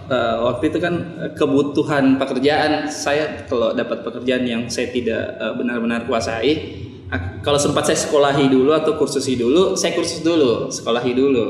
eh, 0.07 0.35
waktu 0.39 0.69
itu 0.69 0.77
kan 0.77 0.93
kebutuhan 1.33 2.15
pekerjaan 2.15 2.85
saya 2.85 3.43
kalau 3.43 3.71
dapat 3.71 4.01
pekerjaan 4.01 4.43
yang 4.43 4.61
saya 4.67 4.87
tidak 4.87 5.33
eh, 5.35 5.53
benar-benar 5.53 6.05
kuasai, 6.05 6.51
ak- 6.53 6.86
kalau 7.39 7.55
sempat 7.55 7.87
saya 7.87 7.95
sekolahi 7.95 8.51
dulu 8.51 8.75
atau 8.75 8.99
kursusi 8.99 9.39
dulu, 9.39 9.79
saya 9.79 9.95
kursus 9.95 10.19
dulu, 10.19 10.67
sekolahi 10.67 11.15
dulu, 11.15 11.45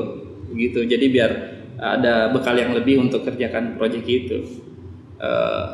begitu. 0.54 0.86
Jadi 0.86 1.06
biar 1.10 1.30
ada 1.78 2.30
bekal 2.30 2.58
yang 2.58 2.74
lebih 2.74 3.02
untuk 3.02 3.26
kerjakan 3.26 3.74
proyek 3.74 4.06
itu. 4.06 4.38
Eh, 5.18 5.64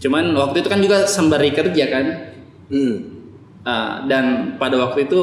cuman 0.00 0.32
waktu 0.32 0.64
itu 0.64 0.68
kan 0.72 0.80
juga 0.80 1.04
sembari 1.04 1.52
kerja 1.52 1.84
kan, 1.92 2.06
Hmm. 2.72 2.96
Ah, 3.64 4.04
dan 4.04 4.56
pada 4.60 4.76
waktu 4.76 5.08
itu 5.08 5.20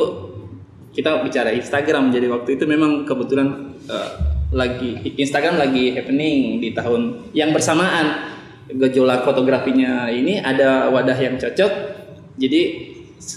kita 0.91 1.21
bicara 1.21 1.53
Instagram 1.53 2.09
jadi 2.09 2.27
waktu 2.29 2.57
itu 2.57 2.65
memang 2.65 3.05
kebetulan 3.05 3.77
eh, 3.85 4.09
lagi 4.51 4.97
Instagram 5.17 5.61
lagi 5.61 5.93
happening 5.93 6.59
di 6.59 6.73
tahun 6.73 7.31
yang 7.37 7.53
bersamaan 7.53 8.33
gejolak 8.67 9.23
fotografinya 9.23 10.09
ini 10.09 10.41
ada 10.41 10.89
wadah 10.89 11.15
yang 11.15 11.37
cocok 11.37 11.71
jadi 12.35 12.90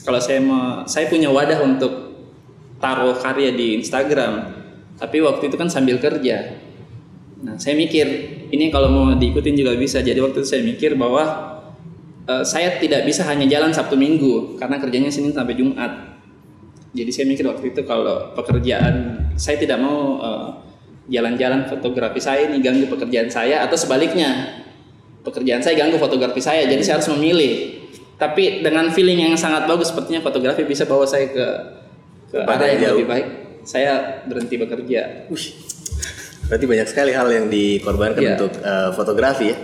kalau 0.04 0.20
saya 0.20 0.40
mau 0.40 0.88
saya 0.88 1.06
punya 1.12 1.28
wadah 1.28 1.60
untuk 1.64 1.92
taruh 2.80 3.16
karya 3.20 3.52
di 3.52 3.80
Instagram 3.80 4.64
tapi 4.96 5.20
waktu 5.20 5.52
itu 5.52 5.56
kan 5.60 5.68
sambil 5.68 6.00
kerja 6.00 6.60
nah 7.44 7.60
saya 7.60 7.76
mikir 7.76 8.06
ini 8.48 8.72
kalau 8.72 8.88
mau 8.88 9.06
diikutin 9.12 9.54
juga 9.54 9.76
bisa 9.76 10.00
jadi 10.00 10.20
waktu 10.24 10.40
itu 10.40 10.48
saya 10.48 10.62
mikir 10.64 10.96
bahwa 10.96 11.54
Eh, 12.24 12.44
saya 12.48 12.80
tidak 12.80 13.04
bisa 13.04 13.20
hanya 13.28 13.44
jalan 13.44 13.68
Sabtu 13.68 14.00
Minggu 14.00 14.56
karena 14.56 14.80
kerjanya 14.80 15.12
Senin 15.12 15.36
sampai 15.36 15.60
Jumat. 15.60 16.16
Jadi 16.96 17.10
saya 17.12 17.28
mikir 17.28 17.44
waktu 17.44 17.76
itu 17.76 17.84
kalau 17.84 18.32
pekerjaan 18.32 19.28
saya 19.36 19.60
tidak 19.60 19.76
mau 19.76 20.16
eh, 20.24 20.48
jalan-jalan 21.12 21.68
fotografi 21.68 22.24
saya 22.24 22.48
ini 22.48 22.64
ganggu 22.64 22.88
pekerjaan 22.88 23.28
saya 23.28 23.60
atau 23.60 23.76
sebaliknya 23.76 24.56
pekerjaan 25.20 25.60
saya 25.60 25.76
ganggu 25.76 26.00
fotografi 26.00 26.40
saya. 26.40 26.64
Jadi 26.64 26.80
saya 26.80 26.96
harus 26.96 27.12
memilih. 27.12 27.83
Tapi 28.14 28.60
dengan 28.60 28.88
feeling 28.88 29.18
yang 29.22 29.34
sangat 29.34 29.66
bagus 29.66 29.90
sepertinya 29.90 30.20
fotografi 30.20 30.62
bisa 30.62 30.84
bawa 30.84 31.02
saya 31.02 31.26
ke 31.26 31.46
ke 32.28 32.38
arah 32.38 32.66
yang 32.68 32.80
jauh. 32.80 32.96
lebih 32.96 33.08
baik. 33.08 33.26
Saya 33.62 33.92
berhenti 34.24 34.54
bekerja. 34.54 35.26
Wih. 35.26 35.46
Berarti 36.44 36.64
banyak 36.64 36.86
sekali 36.86 37.10
hal 37.10 37.28
yang 37.28 37.46
dikorbankan 37.48 38.20
Iya. 38.20 38.32
untuk 38.36 38.52
eh, 38.56 38.90
fotografi 38.92 39.46
ya. 39.48 39.56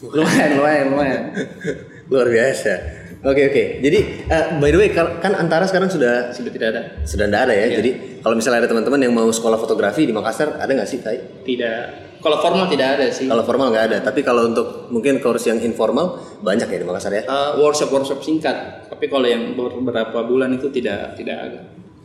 Lumayan, 0.00 0.50
lumayan, 0.56 0.86
lumayan. 0.88 1.22
Luar 2.10 2.26
biasa. 2.26 2.72
Oke 3.18 3.50
oke. 3.50 3.64
Jadi 3.82 3.98
eh, 4.24 4.44
by 4.56 4.70
the 4.70 4.78
way 4.78 4.88
kan 4.94 5.34
antara 5.34 5.66
sekarang 5.66 5.90
sudah 5.90 6.30
Sudah 6.30 6.48
tidak 6.48 6.68
ada. 6.70 6.82
sudah 7.02 7.26
nggak 7.26 7.42
ada 7.44 7.52
ya. 7.52 7.66
Iya. 7.66 7.76
Jadi 7.76 7.90
kalau 8.22 8.34
misalnya 8.34 8.62
ada 8.62 8.70
teman-teman 8.70 9.00
yang 9.02 9.12
mau 9.12 9.26
sekolah 9.28 9.58
fotografi 9.58 10.06
di 10.06 10.14
Makassar 10.14 10.54
ada 10.54 10.70
nggak 10.70 10.86
sih 10.86 11.02
Kai? 11.02 11.18
Tidak. 11.42 12.07
Kalau 12.18 12.38
formal 12.42 12.66
tidak 12.66 12.98
ada 12.98 13.06
sih. 13.14 13.26
Kalau 13.30 13.46
formal 13.46 13.70
nggak 13.70 13.84
ada. 13.92 13.98
Tapi 14.02 14.20
kalau 14.26 14.50
untuk 14.50 14.90
mungkin 14.90 15.22
course 15.22 15.50
yang 15.50 15.62
informal 15.62 16.18
banyak 16.42 16.66
ya 16.66 16.78
di 16.82 16.86
Makassar 16.86 17.12
ya. 17.14 17.22
workshop 17.58 17.90
workshop 17.94 18.20
singkat 18.22 18.88
tapi 18.90 19.06
kalau 19.06 19.30
yang 19.30 19.54
beberapa 19.54 20.26
bulan 20.26 20.58
itu 20.58 20.74
tidak 20.74 21.14
tidak 21.14 21.38
ada 21.38 21.60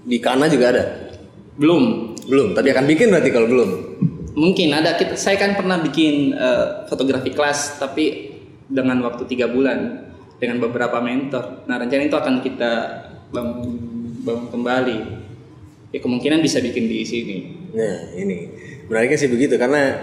Di 0.05 0.21
Kana 0.21 0.45
juga 0.45 0.69
ada. 0.69 0.83
belum 1.57 2.13
Belum. 2.29 2.47
Tapi 2.53 2.67
akan 2.69 2.85
bikin 2.85 3.09
berarti 3.09 3.29
kalau 3.33 3.47
belum. 3.49 3.69
mungkin 4.33 4.73
ada 4.73 4.97
kita 4.97 5.13
saya 5.13 5.37
kan 5.37 5.53
pernah 5.53 5.77
bikin 5.77 6.33
eh, 6.33 6.89
fotografi 6.89 7.29
kelas 7.29 7.77
tapi 7.77 8.33
dengan 8.65 8.97
waktu 9.05 9.29
tiga 9.29 9.45
bulan 9.45 10.09
dengan 10.41 10.57
beberapa 10.57 10.97
mentor 11.05 11.69
nah 11.69 11.77
rencana 11.77 12.09
itu 12.09 12.17
akan 12.17 12.41
kita 12.41 12.71
bangun, 13.29 13.77
bangun 14.25 14.47
kembali 14.49 14.97
ya 15.93 16.01
kemungkinan 16.01 16.41
bisa 16.41 16.57
bikin 16.65 16.89
di 16.89 17.05
sini 17.05 17.37
Nah 17.77 18.17
ini 18.17 18.49
menariknya 18.85 19.17
sih 19.17 19.27
begitu 19.27 19.55
karena 19.55 19.95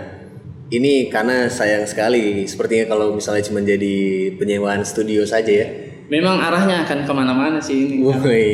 ini 0.68 1.08
karena 1.08 1.46
sayang 1.46 1.82
sekali 1.82 2.44
sepertinya 2.44 2.88
kalau 2.88 3.12
misalnya 3.12 3.42
cuma 3.42 3.60
jadi 3.60 3.96
penyewaan 4.34 4.82
studio 4.82 5.22
saja 5.25 5.50
ya. 5.50 5.66
memang 6.06 6.38
arahnya 6.38 6.82
akan 6.84 6.99
ke 7.02 7.12
mana-mana 7.12 7.58
sih 7.58 8.02
ini 8.02 8.06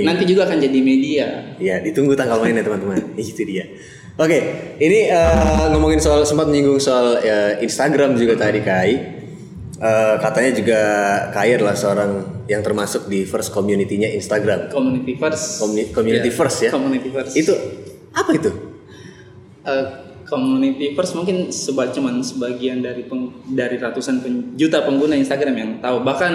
nanti 0.03 0.25
juga 0.25 0.45
akan 0.45 0.59
jadi 0.59 0.79
media 0.79 1.27
Ya 1.57 1.81
ditunggu 1.81 2.13
tanggal 2.13 2.37
mainnya 2.39 2.61
teman-teman. 2.61 3.01
Itu 3.17 3.43
dia. 3.43 3.65
Oke, 4.15 4.39
ini 4.77 5.09
eh, 5.09 5.37
ngomongin 5.71 5.97
soal 5.97 6.21
sempat 6.23 6.47
menyinggung 6.47 6.77
soal 6.79 7.17
eh, 7.19 7.61
Instagram 7.61 8.13
juga 8.15 8.37
tadi 8.39 8.61
Kai. 8.61 8.93
Eh, 9.77 10.15
katanya 10.19 10.53
juga 10.53 10.81
Kai 11.31 11.53
adalah 11.53 11.73
seorang 11.73 12.11
yang 12.45 12.61
termasuk 12.61 13.09
di 13.09 13.25
first 13.25 13.49
community-nya 13.51 14.09
Instagram. 14.11 14.69
community 14.69 15.13
first 15.15 15.61
Commu- 15.61 15.93
community 15.93 16.29
Ya, 16.29 16.35
first 16.35 16.59
ya. 16.59 16.71
community 16.71 17.09
first 17.09 17.33
Itu 17.35 17.53
apa 18.11 18.31
itu? 18.33 18.51
Eh, 19.65 19.85
community 20.27 20.93
first 20.93 21.15
mungkin 21.15 21.49
seba 21.55 21.89
cuman 21.89 22.21
sebagian 22.21 22.83
dari 22.83 23.07
peng- 23.07 23.33
dari 23.47 23.79
ratusan 23.79 24.21
pen- 24.21 24.59
juta 24.59 24.83
pengguna 24.83 25.15
Instagram 25.15 25.55
yang 25.57 25.71
tahu. 25.81 26.03
Bahkan 26.03 26.33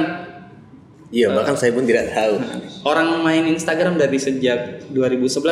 Iya, 1.11 1.27
bahkan 1.35 1.59
saya 1.59 1.75
pun 1.75 1.83
tidak 1.83 2.15
tahu. 2.15 2.39
orang 2.91 3.19
main 3.19 3.43
Instagram 3.51 3.99
dari 3.99 4.15
sejak 4.15 4.87
2011 4.95 5.43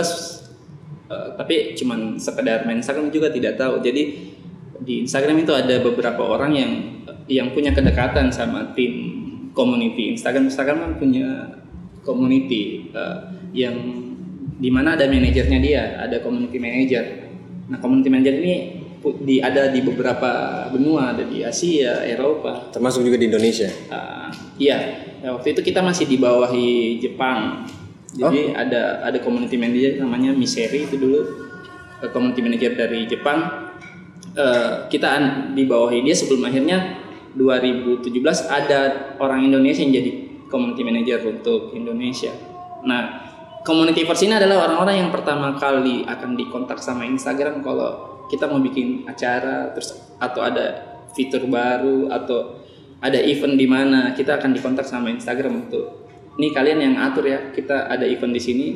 eh, 1.11 1.29
tapi 1.35 1.75
cuman 1.75 2.15
sekedar 2.15 2.63
main 2.63 2.79
Instagram 2.79 3.11
juga 3.11 3.27
tidak 3.27 3.59
tahu. 3.59 3.83
Jadi 3.83 4.31
di 4.79 5.03
Instagram 5.03 5.43
itu 5.43 5.51
ada 5.51 5.83
beberapa 5.83 6.23
orang 6.23 6.55
yang 6.55 6.71
yang 7.27 7.47
punya 7.51 7.75
kedekatan 7.75 8.31
sama 8.31 8.71
tim 8.71 9.19
community. 9.51 10.15
Instagram 10.15 10.47
Instagram 10.47 10.77
kan 10.79 10.91
punya 10.95 11.27
community 12.07 12.87
eh, 12.95 13.17
yang 13.51 13.75
di 14.59 14.71
mana 14.71 14.95
ada 14.95 15.07
manajernya 15.11 15.59
dia 15.59 15.83
ada 15.99 16.23
community 16.23 16.55
manager 16.55 17.28
nah 17.69 17.77
community 17.77 18.09
manager 18.09 18.33
ini 18.33 18.53
di 19.23 19.39
ada 19.39 19.71
di 19.71 19.79
beberapa 19.79 20.65
benua 20.73 21.15
ada 21.15 21.23
di 21.23 21.39
Asia 21.39 22.03
Eropa 22.03 22.67
Termasuk 22.75 23.07
juga 23.07 23.15
di 23.15 23.31
Indonesia. 23.31 23.71
Uh, 23.87 24.27
iya, 24.59 25.07
ya, 25.23 25.31
waktu 25.31 25.55
itu 25.55 25.63
kita 25.71 25.79
masih 25.79 26.03
di 26.03 26.19
bawahi 26.19 26.99
Jepang. 26.99 27.63
Jadi 28.09 28.51
ada 28.57 29.05
ada 29.05 29.17
community 29.21 29.55
manager 29.55 30.01
namanya 30.01 30.35
Miseri 30.35 30.83
itu 30.83 30.99
dulu 30.99 31.19
uh, 32.03 32.09
community 32.11 32.43
manager 32.43 32.75
dari 32.75 33.07
Jepang. 33.07 33.71
Uh, 34.35 34.85
kita 34.91 35.15
di 35.55 35.63
bawahi 35.63 36.03
dia 36.03 36.13
sebelum 36.13 36.43
akhirnya 36.45 36.99
2017 37.39 38.11
ada 38.51 39.15
orang 39.21 39.47
Indonesia 39.47 39.81
yang 39.85 39.95
jadi 39.95 40.11
community 40.49 40.81
manager 40.83 41.19
untuk 41.29 41.71
Indonesia. 41.77 42.33
Nah, 42.83 43.28
community 43.63 44.07
first 44.07 44.23
ini 44.23 44.35
adalah 44.35 44.69
orang-orang 44.69 45.07
yang 45.07 45.11
pertama 45.11 45.55
kali 45.59 46.07
akan 46.07 46.35
dikontak 46.35 46.79
sama 46.79 47.03
Instagram 47.07 47.59
kalau 47.59 48.21
kita 48.29 48.45
mau 48.45 48.61
bikin 48.61 49.03
acara 49.09 49.73
terus 49.73 49.97
atau 50.21 50.45
ada 50.45 50.99
fitur 51.11 51.49
baru 51.49 52.07
atau 52.13 52.61
ada 52.99 53.17
event 53.19 53.55
di 53.55 53.67
mana 53.67 54.13
kita 54.13 54.37
akan 54.37 54.51
dikontak 54.53 54.85
sama 54.85 55.09
Instagram 55.09 55.67
untuk 55.67 56.07
nih 56.39 56.51
kalian 56.55 56.79
yang 56.79 56.95
atur 56.99 57.27
ya 57.27 57.51
kita 57.51 57.91
ada 57.91 58.07
event 58.07 58.31
di 58.31 58.41
sini 58.41 58.67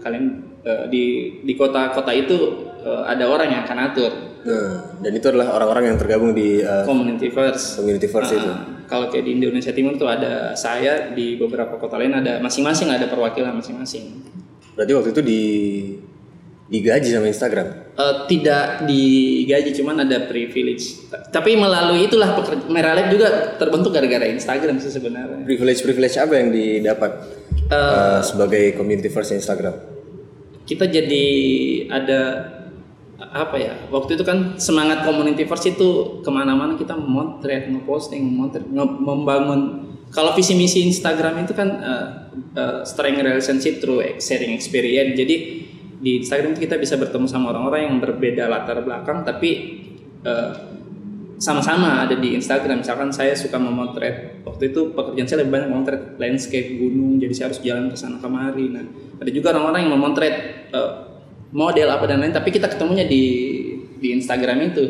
kalian 0.00 0.24
eh, 0.64 0.84
di 0.90 1.04
di 1.44 1.52
kota-kota 1.56 2.12
itu 2.12 2.36
eh, 2.84 3.02
ada 3.08 3.24
orang 3.28 3.48
yang 3.52 3.62
akan 3.64 3.78
atur 3.92 4.12
Nah, 4.46 4.94
dan 5.02 5.12
itu 5.12 5.26
adalah 5.26 5.58
orang-orang 5.58 5.92
yang 5.92 5.98
tergabung 5.98 6.30
di 6.30 6.62
uh, 6.62 6.86
community 6.86 7.28
first 7.34 7.82
community 7.82 8.06
first 8.06 8.30
itu. 8.30 8.46
Ah, 8.46 8.86
kalau 8.86 9.10
kayak 9.10 9.26
di 9.26 9.42
Indonesia 9.42 9.74
Timur 9.74 9.98
tuh 9.98 10.06
ada 10.06 10.54
saya 10.54 11.10
di 11.10 11.34
beberapa 11.34 11.74
kota 11.76 11.98
lain 11.98 12.14
ada 12.14 12.38
masing-masing 12.38 12.94
ada 12.94 13.10
perwakilan 13.10 13.58
masing-masing 13.58 14.22
Berarti 14.78 14.92
waktu 14.92 15.10
itu 15.16 15.22
di 15.24 15.42
digaji 16.66 17.14
sama 17.14 17.30
Instagram. 17.30 17.66
Eh, 17.96 18.14
tidak 18.26 18.84
digaji 18.86 19.70
cuman 19.74 20.06
ada 20.06 20.26
privilege 20.30 21.08
tapi 21.30 21.54
melalui 21.58 22.06
itulah 22.06 22.34
Meralab 22.70 23.06
juga 23.10 23.56
terbentuk 23.58 23.94
gara-gara 23.94 24.26
Instagram 24.28 24.78
sih 24.82 24.90
sebenarnya 24.92 25.46
Privilege-privilege 25.46 26.16
apa 26.20 26.34
yang 26.38 26.48
didapat 26.54 27.10
uh, 27.70 28.20
sebagai 28.22 28.74
community 28.78 29.08
first 29.10 29.32
Instagram? 29.32 29.96
kita 30.66 30.90
jadi 30.90 31.26
ada 31.86 32.20
apa 33.36 33.56
ya 33.60 33.74
waktu 33.92 34.16
itu 34.16 34.24
kan 34.24 34.56
semangat 34.56 35.04
community 35.04 35.44
first 35.44 35.68
itu 35.68 36.20
ke 36.24 36.30
mana-mana 36.32 36.74
kita 36.80 36.96
memotret 36.96 37.68
ngeposting 37.68 38.24
memotret 38.24 38.64
nge- 38.64 39.00
membangun. 39.00 39.60
Kalau 40.08 40.32
visi 40.32 40.54
misi 40.54 40.86
Instagram 40.86 41.44
itu 41.44 41.52
kan 41.52 41.68
uh, 41.82 42.06
uh, 42.56 42.80
strength 42.86 43.20
relationship 43.20 43.82
through 43.82 44.00
sharing 44.22 44.54
experience. 44.54 45.18
Jadi 45.18 45.36
di 45.98 46.22
Instagram 46.22 46.54
itu 46.54 46.70
kita 46.70 46.78
bisa 46.78 46.94
bertemu 46.94 47.26
sama 47.26 47.50
orang-orang 47.50 47.90
yang 47.90 47.96
berbeda 47.98 48.46
latar 48.46 48.80
belakang 48.86 49.26
tapi 49.26 49.50
uh, 50.22 50.76
sama-sama 51.36 52.08
ada 52.08 52.16
di 52.16 52.32
Instagram. 52.32 52.80
Misalkan 52.80 53.12
saya 53.12 53.36
suka 53.36 53.60
memotret 53.60 54.40
waktu 54.46 54.72
itu 54.72 54.96
pekerjaan 54.96 55.28
saya 55.28 55.38
lebih 55.44 55.52
banyak 55.60 55.68
memotret 55.68 56.02
landscape 56.16 56.80
gunung 56.80 57.20
jadi 57.20 57.32
saya 57.36 57.46
harus 57.52 57.60
jalan 57.60 57.84
ke 57.92 57.96
sana 57.98 58.16
kemari. 58.22 58.72
Nah 58.72 58.84
ada 59.20 59.30
juga 59.32 59.52
orang-orang 59.52 59.80
yang 59.84 59.92
memotret 60.00 60.34
eh, 60.72 60.90
model 61.56 61.88
apa 61.88 62.04
dan 62.04 62.20
lain 62.20 62.36
tapi 62.36 62.52
kita 62.52 62.68
ketemunya 62.68 63.08
di 63.08 63.24
di 63.96 64.12
Instagram 64.12 64.60
itu 64.68 64.84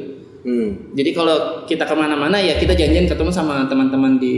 Hmm. 0.46 0.94
jadi 0.94 1.10
kalau 1.10 1.66
kita 1.66 1.82
ke 1.82 1.94
mana-mana 1.98 2.38
ya 2.38 2.54
kita 2.54 2.78
janjian 2.78 3.10
ketemu 3.10 3.34
sama 3.34 3.66
teman-teman 3.66 4.14
di 4.22 4.36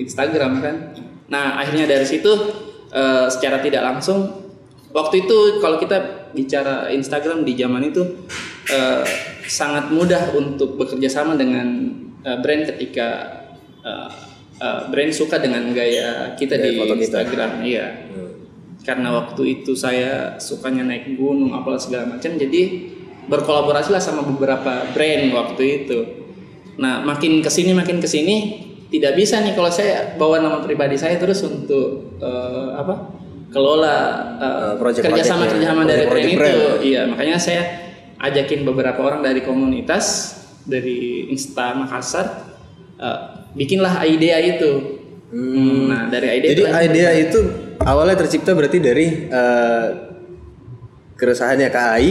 Instagram 0.00 0.56
kan 0.64 0.96
nah 1.28 1.60
akhirnya 1.60 1.84
dari 1.84 2.08
situ 2.08 2.32
eh, 2.88 3.28
secara 3.28 3.60
tidak 3.60 3.84
langsung 3.84 4.40
waktu 4.96 5.28
itu 5.28 5.60
kalau 5.60 5.76
kita 5.76 6.32
bicara 6.32 6.88
Instagram 6.88 7.44
di 7.44 7.60
zaman 7.60 7.92
itu 7.92 8.24
eh, 8.72 9.04
sangat 9.44 9.92
mudah 9.92 10.32
untuk 10.32 10.80
bekerja 10.80 11.10
sama 11.10 11.34
dengan 11.34 11.90
uh, 12.22 12.38
brand 12.38 12.70
ketika 12.70 13.08
uh, 13.82 14.10
uh, 14.62 14.80
brand 14.94 15.10
suka 15.10 15.42
dengan 15.42 15.74
gaya 15.74 16.38
kita 16.38 16.54
Gaya 16.54 16.64
di 16.64 16.70
foto 16.78 16.94
kita. 16.94 17.02
Instagram 17.02 17.50
iya 17.66 17.86
karena 18.80 19.12
waktu 19.14 19.42
itu 19.58 19.72
saya 19.72 20.36
sukanya 20.36 20.82
naik 20.82 21.14
gunung 21.14 21.52
apalah 21.52 21.76
segala 21.76 22.08
macam 22.08 22.32
jadi 22.32 22.62
berkolaborasi 23.26 23.90
lah 23.90 24.00
sama 24.00 24.22
beberapa 24.22 24.88
brand 24.90 25.24
waktu 25.30 25.62
itu 25.84 25.98
nah 26.76 27.00
makin 27.00 27.38
ke 27.38 27.48
sini 27.48 27.72
makin 27.72 27.98
ke 27.98 28.06
sini 28.06 28.36
tidak 28.88 29.14
bisa 29.14 29.38
nih 29.38 29.52
kalau 29.52 29.68
saya 29.68 30.16
bawa 30.16 30.38
nama 30.38 30.58
pribadi 30.58 30.96
saya 30.96 31.14
terus 31.14 31.38
untuk 31.40 32.16
eh, 32.16 32.68
apa 32.74 32.94
kelola 33.48 33.96
eh, 34.38 34.48
Eh, 34.50 34.74
project-project 34.76 35.04
kerjasama 35.20 35.42
ya. 35.42 35.50
kerjasama 35.50 35.82
dari 35.84 36.02
brand 36.02 36.10
Project-project 36.10 36.40
itu 36.50 36.64
brand. 36.64 36.80
iya 36.82 37.00
makanya 37.04 37.36
saya 37.36 37.62
ajakin 38.18 38.60
beberapa 38.64 39.00
orang 39.00 39.20
dari 39.20 39.40
komunitas 39.40 40.04
dari 40.62 41.28
Insta 41.28 41.74
Makassar 41.74 42.26
eh, 42.96 43.20
bikinlah 43.52 44.02
idea 44.02 44.38
itu 44.38 44.96
Hmm, 45.30 45.86
nah 45.86 46.10
dari 46.10 46.42
idea 46.42 46.50
Jadi 46.50 46.62
itu- 46.64 46.74
idea 46.82 47.10
itu 47.14 47.40
awalnya 47.84 48.16
tercipta 48.20 48.52
berarti 48.52 48.78
dari 48.80 49.06
eh, 49.28 49.86
keresahannya 51.16 51.68
KAI 51.68 52.10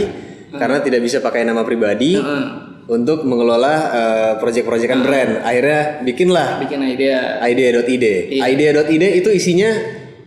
karena 0.50 0.78
tidak 0.82 1.00
bisa 1.02 1.22
pakai 1.22 1.46
nama 1.46 1.62
pribadi 1.62 2.18
Heeh. 2.18 2.44
untuk 2.90 3.22
mengelola 3.22 3.74
eh, 3.90 4.32
project-projectan 4.42 5.00
brand. 5.02 5.32
Akhirnya 5.46 6.02
bikinlah 6.02 6.62
bikin 6.62 6.80
idea 6.82 7.38
idea.id. 7.42 8.04
Idea.id 8.34 9.04
itu 9.22 9.30
isinya 9.30 9.70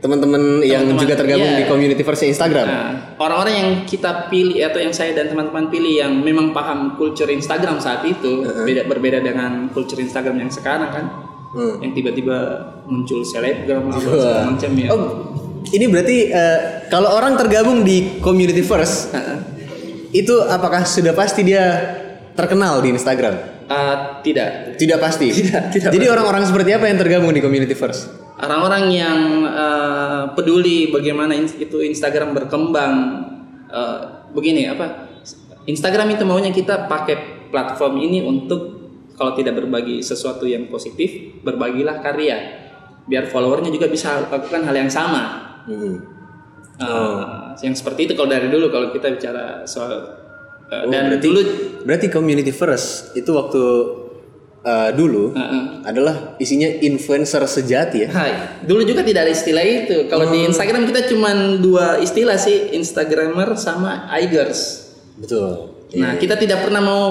teman-teman 0.03 0.59
yang 0.67 0.83
juga 0.99 1.15
tergabung 1.15 1.47
iya. 1.47 1.63
di 1.63 1.65
community 1.71 2.03
versi 2.03 2.27
Instagram. 2.27 2.67
Nah, 2.67 2.91
orang-orang 3.23 3.53
yang 3.55 3.69
kita 3.87 4.27
pilih 4.27 4.59
atau 4.59 4.83
yang 4.83 4.91
saya 4.91 5.15
dan 5.15 5.31
teman-teman 5.31 5.71
pilih 5.71 5.95
yang 6.03 6.11
memang 6.19 6.51
paham 6.51 6.99
culture 6.99 7.31
Instagram 7.31 7.79
saat 7.79 8.03
itu 8.03 8.43
beda 8.43 8.83
berbeda 8.83 9.23
dengan 9.23 9.71
culture 9.71 10.03
Instagram 10.03 10.43
yang 10.43 10.51
sekarang 10.51 10.91
kan 10.91 11.05
Hmm. 11.53 11.77
yang 11.85 11.93
tiba-tiba 11.93 12.65
muncul 12.89 13.21
selebgram 13.21 13.85
apa 13.85 14.01
segala 14.01 14.41
macam 14.49 14.71
ya 14.73 14.89
Oh, 14.89 15.32
ini 15.73 15.85
berarti 15.89 16.17
eh, 16.29 16.59
kalau 16.87 17.17
orang 17.17 17.33
tergabung 17.33 17.81
di 17.81 18.21
community 18.21 18.61
first 18.61 19.09
Heeh. 19.11 19.37
itu 20.13 20.37
apakah 20.45 20.85
sudah 20.85 21.17
pasti 21.17 21.41
dia 21.41 21.65
terkenal 22.37 22.81
di 22.81 22.93
Instagram? 22.93 23.65
Ah, 23.69 24.19
tidak 24.21 24.77
Tidak 24.77 24.99
pasti. 24.99 25.31
Tidak, 25.39 25.63
tidak 25.71 25.89
Jadi 25.95 26.05
orang-orang 26.11 26.43
seperti 26.43 26.75
apa 26.75 26.85
yang 26.91 26.99
tergabung 26.99 27.31
di 27.31 27.39
community 27.39 27.73
first? 27.73 28.23
orang-orang 28.43 28.83
yang 28.91 29.19
eh, 29.47 30.23
peduli 30.35 30.89
bagaimana 30.91 31.37
itu 31.37 31.77
Instagram 31.79 32.33
berkembang 32.33 32.93
eh, 33.69 33.99
begini 34.33 34.67
apa 34.67 35.13
Instagram 35.63 36.17
itu 36.17 36.23
maunya 36.27 36.51
kita 36.51 36.91
pakai 36.91 37.47
platform 37.53 38.01
ini 38.01 38.19
untuk 38.25 38.83
kalau 39.13 39.37
tidak 39.37 39.61
berbagi 39.61 40.01
sesuatu 40.01 40.43
yang 40.43 40.67
positif 40.67 41.39
berbagilah 41.45 42.01
karya 42.01 42.37
biar 43.05 43.29
followernya 43.29 43.69
juga 43.69 43.87
bisa 43.87 44.25
lakukan 44.27 44.65
hal 44.65 44.75
yang 44.75 44.91
sama 44.91 45.52
Hmm. 45.63 45.95
Yang 47.55 47.75
seperti 47.79 48.09
itu 48.09 48.13
kalau 48.13 48.27
dari 48.27 48.49
dulu 48.49 48.67
kalau 48.67 48.89
kita 48.89 49.07
bicara 49.09 49.63
soal 49.63 49.91
eh, 50.67 50.83
Oh, 50.83 50.89
dan 50.89 51.07
berarti- 51.07 51.23
dulu 51.23 51.41
Berarti 51.83 52.07
community 52.07 52.49
first 52.49 53.13
itu 53.13 53.29
waktu 53.29 53.61
eh, 54.61 54.89
dulu 54.91 55.31
eh, 55.31 55.39
eh, 55.39 55.63
adalah 55.85 56.15
isinya 56.37 56.65
influencer 56.79 57.43
sejati 57.45 57.97
ya. 58.03 58.09
Hai, 58.09 58.31
dulu 58.63 58.81
juga 58.81 59.03
tidak 59.03 59.27
ada 59.27 59.31
istilah 59.31 59.61
itu. 59.61 60.07
Kalau 60.07 60.25
Oh. 60.25 60.31
di 60.31 60.39
Instagram 60.43 60.87
kita 60.87 61.05
cuma 61.05 61.29
dua 61.57 61.99
istilah 61.99 62.35
sih, 62.35 62.71
Instagramer 62.73 63.53
sama 63.55 64.07
igers. 64.17 64.89
Betul. 65.13 65.75
Nah, 65.93 66.17
kita 66.17 66.33
tidak 66.35 66.63
pernah 66.63 66.81
mau 66.81 67.03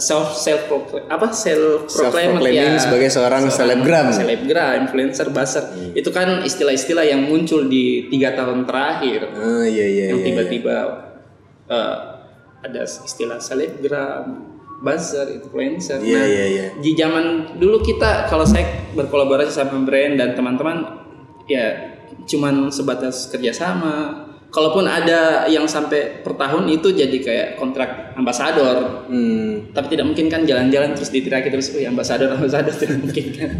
self 0.00 0.32
self 0.34 0.66
apa 1.06 1.28
self 1.30 1.86
proclaim 1.86 2.40
Self-proclaiming 2.40 2.74
sebagai 2.80 3.10
seorang 3.12 3.42
selebgram. 3.52 4.06
selebgram, 4.10 4.88
influencer, 4.88 5.28
buzzer. 5.28 5.64
Itu 5.92 6.08
kan 6.10 6.40
istilah-istilah 6.42 7.04
yang 7.04 7.28
muncul 7.28 7.68
di 7.68 8.08
tiga 8.08 8.32
tahun 8.32 8.64
terakhir. 8.64 9.28
Ah 9.36 9.68
iya 9.68 9.86
iya 9.86 10.04
yang 10.16 10.24
iya. 10.24 10.26
tiba-tiba 10.26 10.76
eh, 11.68 11.96
ada 12.60 12.82
istilah 12.84 13.36
selebgram, 13.36 14.24
buzzer, 14.80 15.28
influencer. 15.36 16.00
Iya 16.00 16.16
Nah, 16.16 16.26
iya 16.26 16.44
iya. 16.48 16.66
di 16.80 16.96
zaman 16.96 17.56
dulu 17.60 17.84
kita 17.84 18.24
kalau 18.26 18.48
saya 18.48 18.64
berkolaborasi 18.96 19.52
sama 19.52 19.84
brand 19.84 20.16
dan 20.16 20.32
teman-teman 20.32 21.04
ya 21.44 21.92
cuman 22.26 22.70
sebatas 22.70 23.28
kerjasama 23.30 24.29
kalaupun 24.50 24.84
ada 24.84 25.46
yang 25.46 25.64
sampai 25.64 26.20
per 26.20 26.34
tahun 26.34 26.66
itu 26.68 26.90
jadi 26.90 27.16
kayak 27.22 27.48
kontrak 27.56 28.14
ambasador. 28.18 29.06
Hmm. 29.06 29.70
tapi 29.70 29.94
tidak 29.94 30.10
mungkin 30.10 30.26
kan 30.26 30.42
jalan-jalan 30.42 30.92
terus 30.98 31.14
diteriaki 31.14 31.48
terus 31.48 31.70
oh 31.72 31.80
ambasador 31.80 32.34
ambasador. 32.34 32.74
Tidak 32.80 32.98
mungkin 32.98 33.26
kan. 33.34 33.50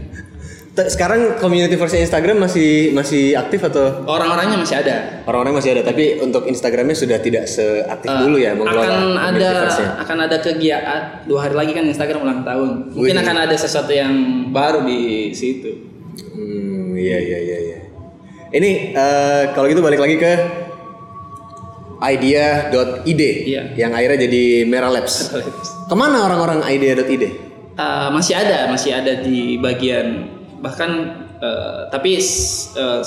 Sekarang 0.71 1.37
community 1.43 1.75
versi 1.75 1.99
Instagram 1.99 2.47
masih 2.47 2.95
masih 2.95 3.35
aktif 3.35 3.59
atau? 3.69 4.07
Orang-orangnya 4.07 4.55
masih 4.55 4.81
ada. 4.81 5.27
Orang-orang 5.27 5.59
masih 5.59 5.77
ada 5.77 5.83
tapi 5.83 6.23
untuk 6.23 6.47
Instagramnya 6.47 6.95
sudah 6.95 7.19
tidak 7.19 7.51
seaktif 7.51 8.07
Eh, 8.07 8.19
dulu 8.23 8.37
ya 8.39 8.55
mengelola 8.55 8.87
akan 8.87 9.19
ada 9.19 9.51
akan 9.99 10.19
ada 10.31 10.37
kegiatan 10.39 11.27
dua 11.27 11.51
hari 11.51 11.55
lagi 11.59 11.73
kan 11.75 11.85
Instagram 11.85 12.23
ulang 12.23 12.41
tahun. 12.47 12.97
Mungkin 12.97 13.17
Wih. 13.19 13.23
akan 13.27 13.37
ada 13.51 13.57
sesuatu 13.59 13.91
yang 13.93 14.15
baru 14.55 14.87
di 14.87 15.35
situ. 15.35 15.91
Hmm, 16.39 16.95
iya 16.97 17.19
iya 17.19 17.39
iya 17.43 17.59
iya. 17.67 17.79
Ini 18.55 18.71
eh, 18.95 19.43
kalau 19.53 19.67
gitu 19.69 19.83
balik 19.83 20.01
lagi 20.01 20.17
ke 20.17 20.33
idea.id 22.01 23.23
Iya. 23.23 23.63
yang 23.77 23.93
akhirnya 23.93 24.25
jadi 24.25 24.65
Merah 24.65 24.89
Labs. 24.89 25.29
Ke 25.87 25.95
mana 25.95 26.25
orang-orang 26.25 26.65
idea.id? 26.65 27.25
Uh, 27.77 28.09
masih 28.13 28.37
ada, 28.37 28.69
masih 28.69 28.93
ada 28.93 29.21
di 29.21 29.57
bagian 29.61 30.37
bahkan 30.61 31.25
uh, 31.41 31.89
tapi 31.89 32.21
uh, 32.77 33.05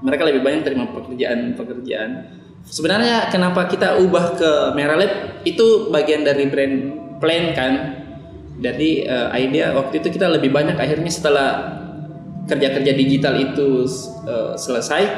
mereka 0.00 0.22
lebih 0.24 0.40
banyak 0.40 0.64
terima 0.64 0.88
pekerjaan-pekerjaan. 0.88 2.40
Sebenarnya 2.64 3.28
kenapa 3.28 3.68
kita 3.68 4.00
ubah 4.00 4.36
ke 4.36 4.50
Merah 4.76 4.96
Lab 4.96 5.44
itu 5.44 5.92
bagian 5.92 6.24
dari 6.24 6.48
brand 6.48 6.76
plan 7.20 7.52
kan. 7.52 7.72
Jadi 8.60 9.08
uh, 9.08 9.32
idea 9.36 9.72
waktu 9.76 10.04
itu 10.04 10.12
kita 10.12 10.28
lebih 10.28 10.52
banyak 10.52 10.76
akhirnya 10.76 11.08
setelah 11.08 11.48
kerja-kerja 12.48 12.92
digital 12.96 13.36
itu 13.36 13.84
uh, 14.28 14.56
selesai 14.56 15.08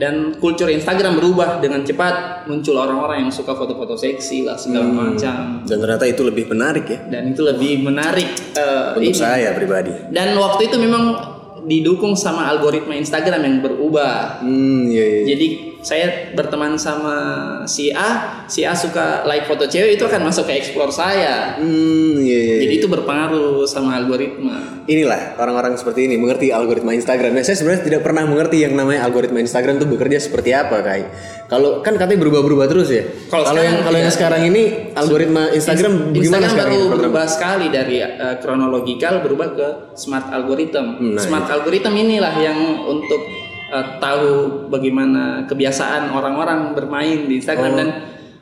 dan 0.00 0.32
kultur 0.40 0.72
Instagram 0.72 1.20
berubah 1.20 1.60
dengan 1.60 1.84
cepat 1.84 2.48
muncul 2.48 2.80
orang-orang 2.80 3.28
yang 3.28 3.30
suka 3.30 3.52
foto-foto 3.52 3.92
seksi 3.94 4.48
lah 4.48 4.56
segala 4.56 4.88
macam 4.88 5.60
Dan 5.68 5.76
ternyata 5.76 6.08
itu 6.08 6.24
lebih 6.24 6.48
menarik 6.48 6.88
ya 6.88 6.98
dan 7.04 7.28
itu 7.28 7.44
lebih 7.44 7.84
menarik 7.84 8.28
eh, 8.56 8.96
untuk 8.96 9.12
ini. 9.12 9.20
saya 9.20 9.52
pribadi. 9.52 9.92
dan 10.08 10.32
waktu 10.40 10.72
itu 10.72 10.80
memang 10.80 11.36
didukung 11.60 12.16
sama 12.16 12.48
algoritma 12.48 12.96
Instagram 12.96 13.44
yang 13.44 13.56
berubah 13.60 14.40
Hmm, 14.40 14.88
iya 14.88 15.04
iya. 15.04 15.36
jadi 15.36 15.69
saya 15.80 16.32
berteman 16.36 16.76
sama 16.76 17.16
si 17.64 17.92
A 17.92 18.44
si 18.46 18.64
A 18.64 18.76
suka 18.76 19.24
like 19.24 19.48
foto 19.48 19.64
cewek 19.64 19.96
itu 19.96 20.04
akan 20.04 20.28
masuk 20.28 20.48
ke 20.48 20.56
explore 20.56 20.92
saya 20.92 21.56
Hmm, 21.60 22.20
iya 22.20 22.38
iya. 22.38 22.56
jadi 22.68 22.74
itu 22.84 22.86
berpengaruh 22.88 23.64
sama 23.64 23.96
algoritma 23.96 24.80
Inilah 24.90 25.38
orang-orang 25.38 25.78
seperti 25.78 26.10
ini 26.10 26.18
mengerti 26.18 26.50
algoritma 26.50 26.90
Instagram. 26.90 27.30
Nah, 27.30 27.46
saya 27.46 27.54
sebenarnya 27.54 27.86
tidak 27.86 28.02
pernah 28.02 28.26
mengerti 28.26 28.66
yang 28.66 28.74
namanya 28.74 29.06
algoritma 29.06 29.38
Instagram 29.38 29.78
itu 29.78 29.86
bekerja 29.86 30.18
seperti 30.18 30.50
apa, 30.50 30.82
Kai. 30.82 31.06
Kalau 31.46 31.78
kan 31.78 31.94
katanya 31.94 32.26
berubah-berubah 32.26 32.66
terus 32.66 32.90
ya. 32.90 33.06
Kalau 33.30 33.54
yang 33.54 33.78
sekarang 33.78 33.86
kalau 33.86 33.98
yang 34.02 34.10
sekarang 34.10 34.42
ini 34.50 34.62
algoritma 34.98 35.42
Instagram 35.54 35.92
bagaimana 36.10 36.18
Instagram 36.18 36.50
sekarang 36.50 36.74
baru 36.74 36.98
berubah 37.06 37.24
sekali 37.30 37.66
dari 37.70 37.96
eh, 38.02 38.36
chronological 38.42 39.14
berubah 39.22 39.48
ke 39.54 39.68
smart 39.94 40.26
algorithm. 40.34 41.14
nah, 41.14 41.22
smart 41.22 41.46
algorithm 41.54 41.94
inilah 41.94 42.34
yang 42.42 42.58
untuk 42.90 43.39
eh, 43.70 43.86
tahu 44.02 44.66
bagaimana 44.68 45.46
kebiasaan 45.46 46.10
orang-orang 46.10 46.74
bermain 46.74 47.26
di 47.30 47.38
Instagram 47.38 47.72
dan 47.78 47.88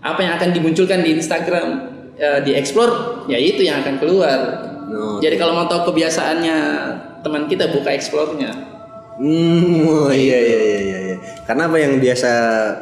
apa 0.01 0.21
yang 0.25 0.33
akan 0.41 0.51
dimunculkan 0.57 1.05
di 1.05 1.15
Instagram 1.15 1.67
eh, 2.17 2.41
di 2.43 2.57
explore 2.57 3.25
ya 3.29 3.39
itu 3.39 3.63
yang 3.63 3.85
akan 3.85 4.01
keluar. 4.01 4.39
Oh. 4.89 5.21
Jadi 5.21 5.37
kalau 5.37 5.53
mau 5.53 5.69
tahu 5.69 5.93
kebiasaannya 5.93 6.57
teman 7.21 7.45
kita 7.47 7.69
buka 7.71 7.93
explore-nya. 7.93 8.51
Hmm, 9.19 9.83
oh, 9.83 10.15
iya 10.15 10.39
iya 10.39 10.59
iya 10.63 10.81
iya. 10.81 10.99
iya. 11.13 11.17
Karena 11.43 11.67
apa 11.67 11.77
yang 11.83 11.99
biasa 11.99 12.31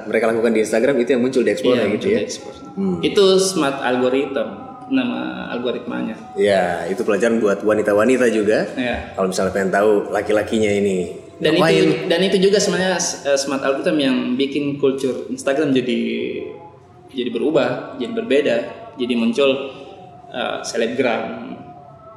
mereka 0.04 0.28
lakukan 0.28 0.52
di 0.52 0.60
Instagram 0.60 0.96
itu 1.00 1.16
yang 1.16 1.22
muncul 1.24 1.40
di 1.40 1.50
explore 1.50 1.80
Iya, 1.80 1.84
gitu 1.88 1.92
muncul 1.96 2.10
ya. 2.12 2.18
di 2.20 2.24
explore. 2.28 2.58
Itu 3.00 3.24
smart 3.40 3.80
algorithm 3.80 4.48
nama 4.86 5.50
algoritmanya. 5.50 6.14
Ya, 6.38 6.86
itu 6.86 7.02
pelajaran 7.02 7.42
buat 7.42 7.64
wanita-wanita 7.64 8.30
juga. 8.30 8.68
Ya. 8.78 9.16
Kalau 9.16 9.32
misalnya 9.32 9.52
pengen 9.56 9.70
tahu 9.72 9.90
laki-lakinya 10.12 10.70
ini 10.70 11.25
dan 11.36 11.52
itu 11.52 12.08
dan 12.08 12.20
itu 12.24 12.36
juga 12.40 12.56
sebenarnya 12.56 12.96
uh, 12.96 13.36
smart 13.36 13.60
algorithm 13.60 13.96
yang 14.00 14.16
bikin 14.40 14.80
culture 14.80 15.28
Instagram 15.28 15.76
jadi 15.76 16.00
jadi 17.12 17.30
berubah 17.32 18.00
jadi 18.00 18.12
berbeda 18.12 18.56
jadi 18.96 19.14
muncul 19.14 19.50
uh, 20.32 20.64
selebgram. 20.64 21.54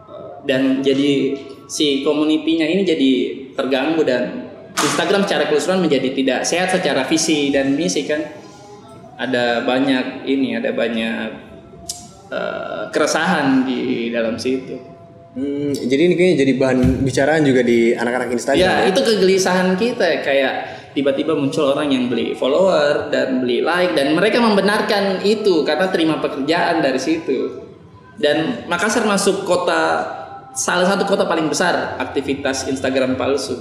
Uh, 0.07 0.41
dan 0.47 0.79
jadi 0.81 1.35
si 1.69 2.01
komunitinya 2.01 2.65
ini 2.65 2.81
jadi 2.87 3.11
terganggu 3.53 4.01
dan 4.07 4.49
Instagram 4.79 5.27
secara 5.27 5.51
keseluruhan 5.51 5.83
menjadi 5.83 6.09
tidak 6.15 6.39
sehat 6.47 6.71
secara 6.71 7.03
visi 7.03 7.51
dan 7.51 7.75
misi 7.75 8.07
kan? 8.07 8.23
Ada 9.19 9.67
banyak 9.67 10.23
ini 10.23 10.55
ada 10.55 10.71
banyak 10.71 11.27
eh, 12.31 12.83
keresahan 12.87 13.67
di 13.67 14.07
dalam 14.07 14.39
situ. 14.39 14.79
Hmm, 15.39 15.71
jadi 15.71 16.01
ini 16.11 16.13
kayaknya 16.19 16.37
jadi 16.43 16.53
bahan 16.59 16.79
bicaraan 17.07 17.41
juga 17.47 17.61
di 17.63 17.95
anak-anak 17.95 18.35
Instagram. 18.35 18.59
Ya, 18.59 18.91
itu 18.91 18.99
kegelisahan 18.99 19.79
kita 19.79 20.19
kayak 20.19 20.53
tiba-tiba 20.91 21.31
muncul 21.31 21.71
orang 21.71 21.95
yang 21.95 22.11
beli 22.11 22.35
follower 22.35 23.07
dan 23.07 23.39
beli 23.39 23.63
like 23.63 23.95
dan 23.95 24.11
mereka 24.11 24.43
membenarkan 24.43 25.23
itu 25.23 25.63
karena 25.63 25.87
terima 25.87 26.19
pekerjaan 26.19 26.83
dari 26.83 26.99
situ. 26.99 27.63
Dan 28.19 28.67
Makassar 28.67 29.07
masuk 29.07 29.47
kota 29.47 30.03
salah 30.51 30.91
satu 30.91 31.07
kota 31.07 31.23
paling 31.23 31.47
besar 31.47 31.95
aktivitas 32.03 32.67
Instagram 32.67 33.15
palsu 33.15 33.55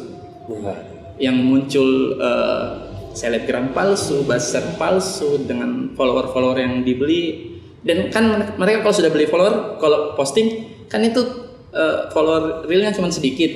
Wah. 0.51 0.75
yang 1.23 1.39
muncul 1.39 2.19
eh, 2.19 2.67
selebgram 3.15 3.71
palsu, 3.71 4.27
buzzer 4.27 4.75
palsu 4.75 5.47
dengan 5.47 5.95
follower-follower 5.95 6.59
yang 6.59 6.83
dibeli 6.83 7.55
dan 7.87 8.11
kan 8.11 8.55
mereka 8.59 8.83
kalau 8.83 8.95
sudah 8.99 9.11
beli 9.15 9.31
follower 9.31 9.79
kalau 9.79 10.19
posting 10.19 10.67
kan 10.91 10.99
itu 11.07 11.48
eh, 11.71 12.09
follower 12.09 12.65
realnya 12.65 12.91
cuma 12.91 13.09
sedikit 13.09 13.51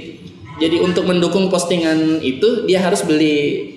jadi 0.55 0.79
untuk 0.79 1.05
mendukung 1.05 1.48
postingan 1.48 2.20
itu 2.20 2.64
dia 2.64 2.81
harus 2.81 3.03
beli 3.03 3.68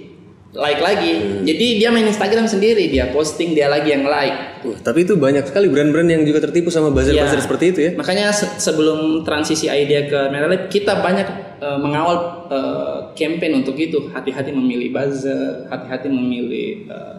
like 0.52 0.80
lagi 0.80 1.44
jadi 1.44 1.68
dia 1.78 1.90
main 1.90 2.04
Instagram 2.04 2.46
sendiri 2.46 2.88
dia 2.88 3.12
posting 3.12 3.52
dia 3.52 3.68
lagi 3.68 3.92
yang 3.92 4.04
like 4.04 4.64
Wah, 4.64 4.80
tapi 4.80 5.04
itu 5.04 5.14
banyak 5.14 5.44
sekali 5.44 5.68
brand-brand 5.68 6.08
yang 6.08 6.24
juga 6.24 6.42
tertipu 6.42 6.72
sama 6.72 6.90
buzzer-buzzer 6.90 7.38
Iya. 7.38 7.44
seperti 7.44 7.66
itu 7.70 7.80
ya. 7.86 7.92
Makanya 7.94 8.34
se- 8.34 8.58
sebelum 8.58 9.22
transisi 9.22 9.70
idea 9.70 10.10
ke 10.10 10.20
Meralab 10.26 10.74
kita 10.74 11.06
banyak 11.06 11.28
eh, 11.62 11.78
mengawal 11.78 12.18
eh, 12.50 12.98
campaign 13.14 13.62
untuk 13.62 13.78
itu. 13.78 14.10
Hati-hati 14.10 14.50
memilih 14.50 14.90
buzzer, 14.90 15.70
hati-hati 15.70 16.10
memilih 16.10 16.90
eh, 16.90 17.18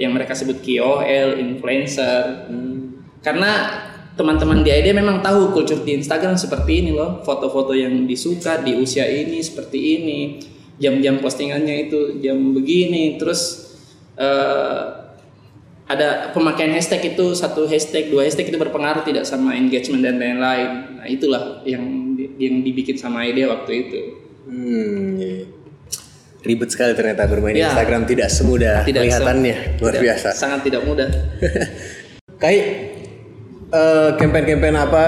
yang 0.00 0.16
mereka 0.16 0.32
sebut 0.32 0.64
KOL, 0.64 1.36
influencer. 1.36 2.48
Karena 3.20 3.50
teman-teman 4.18 4.60
di 4.60 4.70
idea 4.70 4.90
memang 4.92 5.22
tahu 5.22 5.50
kultur 5.50 5.80
di 5.80 5.94
Instagram 5.94 6.34
seperti 6.34 6.82
ini 6.82 6.90
loh. 6.90 7.22
Foto-foto 7.22 7.70
yang 7.72 8.04
disuka 8.04 8.58
di 8.58 8.74
usia 8.74 9.06
ini 9.06 9.38
seperti 9.38 9.78
ini. 9.96 10.18
Jam-jam 10.76 11.18
postingannya 11.18 11.86
itu 11.86 12.18
jam 12.18 12.34
begini. 12.50 13.14
Terus 13.14 13.70
eh, 14.14 14.82
ada 15.88 16.08
pemakaian 16.30 16.68
hashtag 16.70 17.14
itu 17.14 17.32
satu 17.32 17.64
hashtag 17.64 18.10
dua 18.10 18.20
hashtag 18.22 18.46
itu 18.46 18.58
berpengaruh 18.58 19.00
tidak 19.02 19.24
sama 19.24 19.56
engagement 19.56 20.04
dan 20.04 20.20
lain-lain 20.20 20.68
nah 20.94 21.08
itulah 21.08 21.64
yang 21.64 21.80
yang 22.36 22.60
dibikin 22.60 22.92
sama 22.92 23.24
ide 23.24 23.48
waktu 23.48 23.72
itu 23.78 24.00
Hmm, 24.44 25.16
iya. 25.16 25.48
Ribet 26.40 26.68
sekali 26.68 26.92
ternyata 26.92 27.24
bermain 27.24 27.52
Ya. 27.52 27.68
Instagram 27.68 28.04
tidak 28.04 28.28
semudah 28.28 28.80
Tidak 28.80 29.00
kelihatannya. 29.00 29.56
Luar 29.76 29.92
tidak- 29.92 30.04
biasa. 30.04 30.28
sangat 30.30 30.60
tidak 30.64 30.82
mudah 30.84 31.08
Kai, 32.42 32.56
eh, 33.72 34.10
campaign-campaign 34.16 34.76
apa 34.76 35.04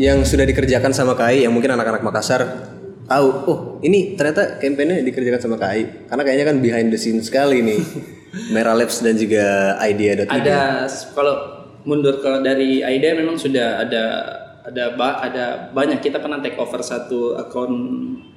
yang 0.00 0.24
sudah 0.24 0.44
dikerjakan 0.48 0.92
sama 0.94 1.14
Kai 1.18 1.44
yang 1.44 1.52
mungkin 1.52 1.74
anak-anak 1.74 2.02
Makassar 2.04 2.42
tahu? 3.08 3.28
Oh, 3.48 3.58
ini 3.80 4.14
ternyata 4.14 4.60
campaignnya 4.60 5.00
dikerjakan 5.04 5.40
sama 5.40 5.56
Kai. 5.56 6.08
Karena 6.08 6.22
kayaknya 6.24 6.46
kan 6.48 6.56
behind 6.60 6.88
the 6.92 6.98
scene 7.00 7.20
sekali 7.20 7.60
nih. 7.64 7.80
Merah 8.54 8.76
Labs 8.76 9.00
dan 9.00 9.16
juga 9.16 9.76
idea.id. 9.80 10.28
ada 10.28 10.84
kalau 11.16 11.64
mundur 11.88 12.20
ke 12.20 12.44
dari 12.44 12.84
ide 12.84 13.16
memang 13.16 13.40
sudah 13.40 13.80
ada 13.80 14.04
ada 14.68 14.92
ba- 14.92 15.24
ada 15.24 15.72
banyak 15.72 16.04
kita 16.04 16.20
pernah 16.20 16.36
take 16.44 16.60
over 16.60 16.84
satu 16.84 17.40
akun 17.40 17.72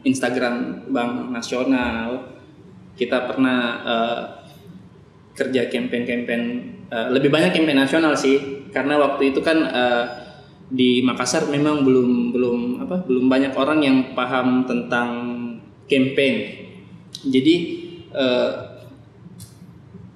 Instagram 0.08 0.88
bank 0.88 1.36
nasional 1.36 2.40
kita 2.96 3.28
pernah 3.28 3.60
eh, 3.84 4.22
kerja 5.36 5.68
campaign-campaign 5.68 6.44
eh, 6.88 7.08
lebih 7.12 7.28
banyak 7.28 7.52
campaign 7.52 7.84
nasional 7.84 8.16
sih 8.16 8.61
karena 8.72 8.98
waktu 8.98 9.36
itu 9.36 9.40
kan 9.44 9.58
eh, 9.68 10.06
di 10.72 11.04
Makassar 11.04 11.52
memang 11.52 11.84
belum 11.84 12.32
belum 12.32 12.60
apa 12.88 13.04
belum 13.04 13.28
banyak 13.28 13.54
orang 13.60 13.80
yang 13.84 13.98
paham 14.16 14.64
tentang 14.64 15.10
campaign 15.92 16.36
jadi 17.28 17.56
eh, 18.16 18.52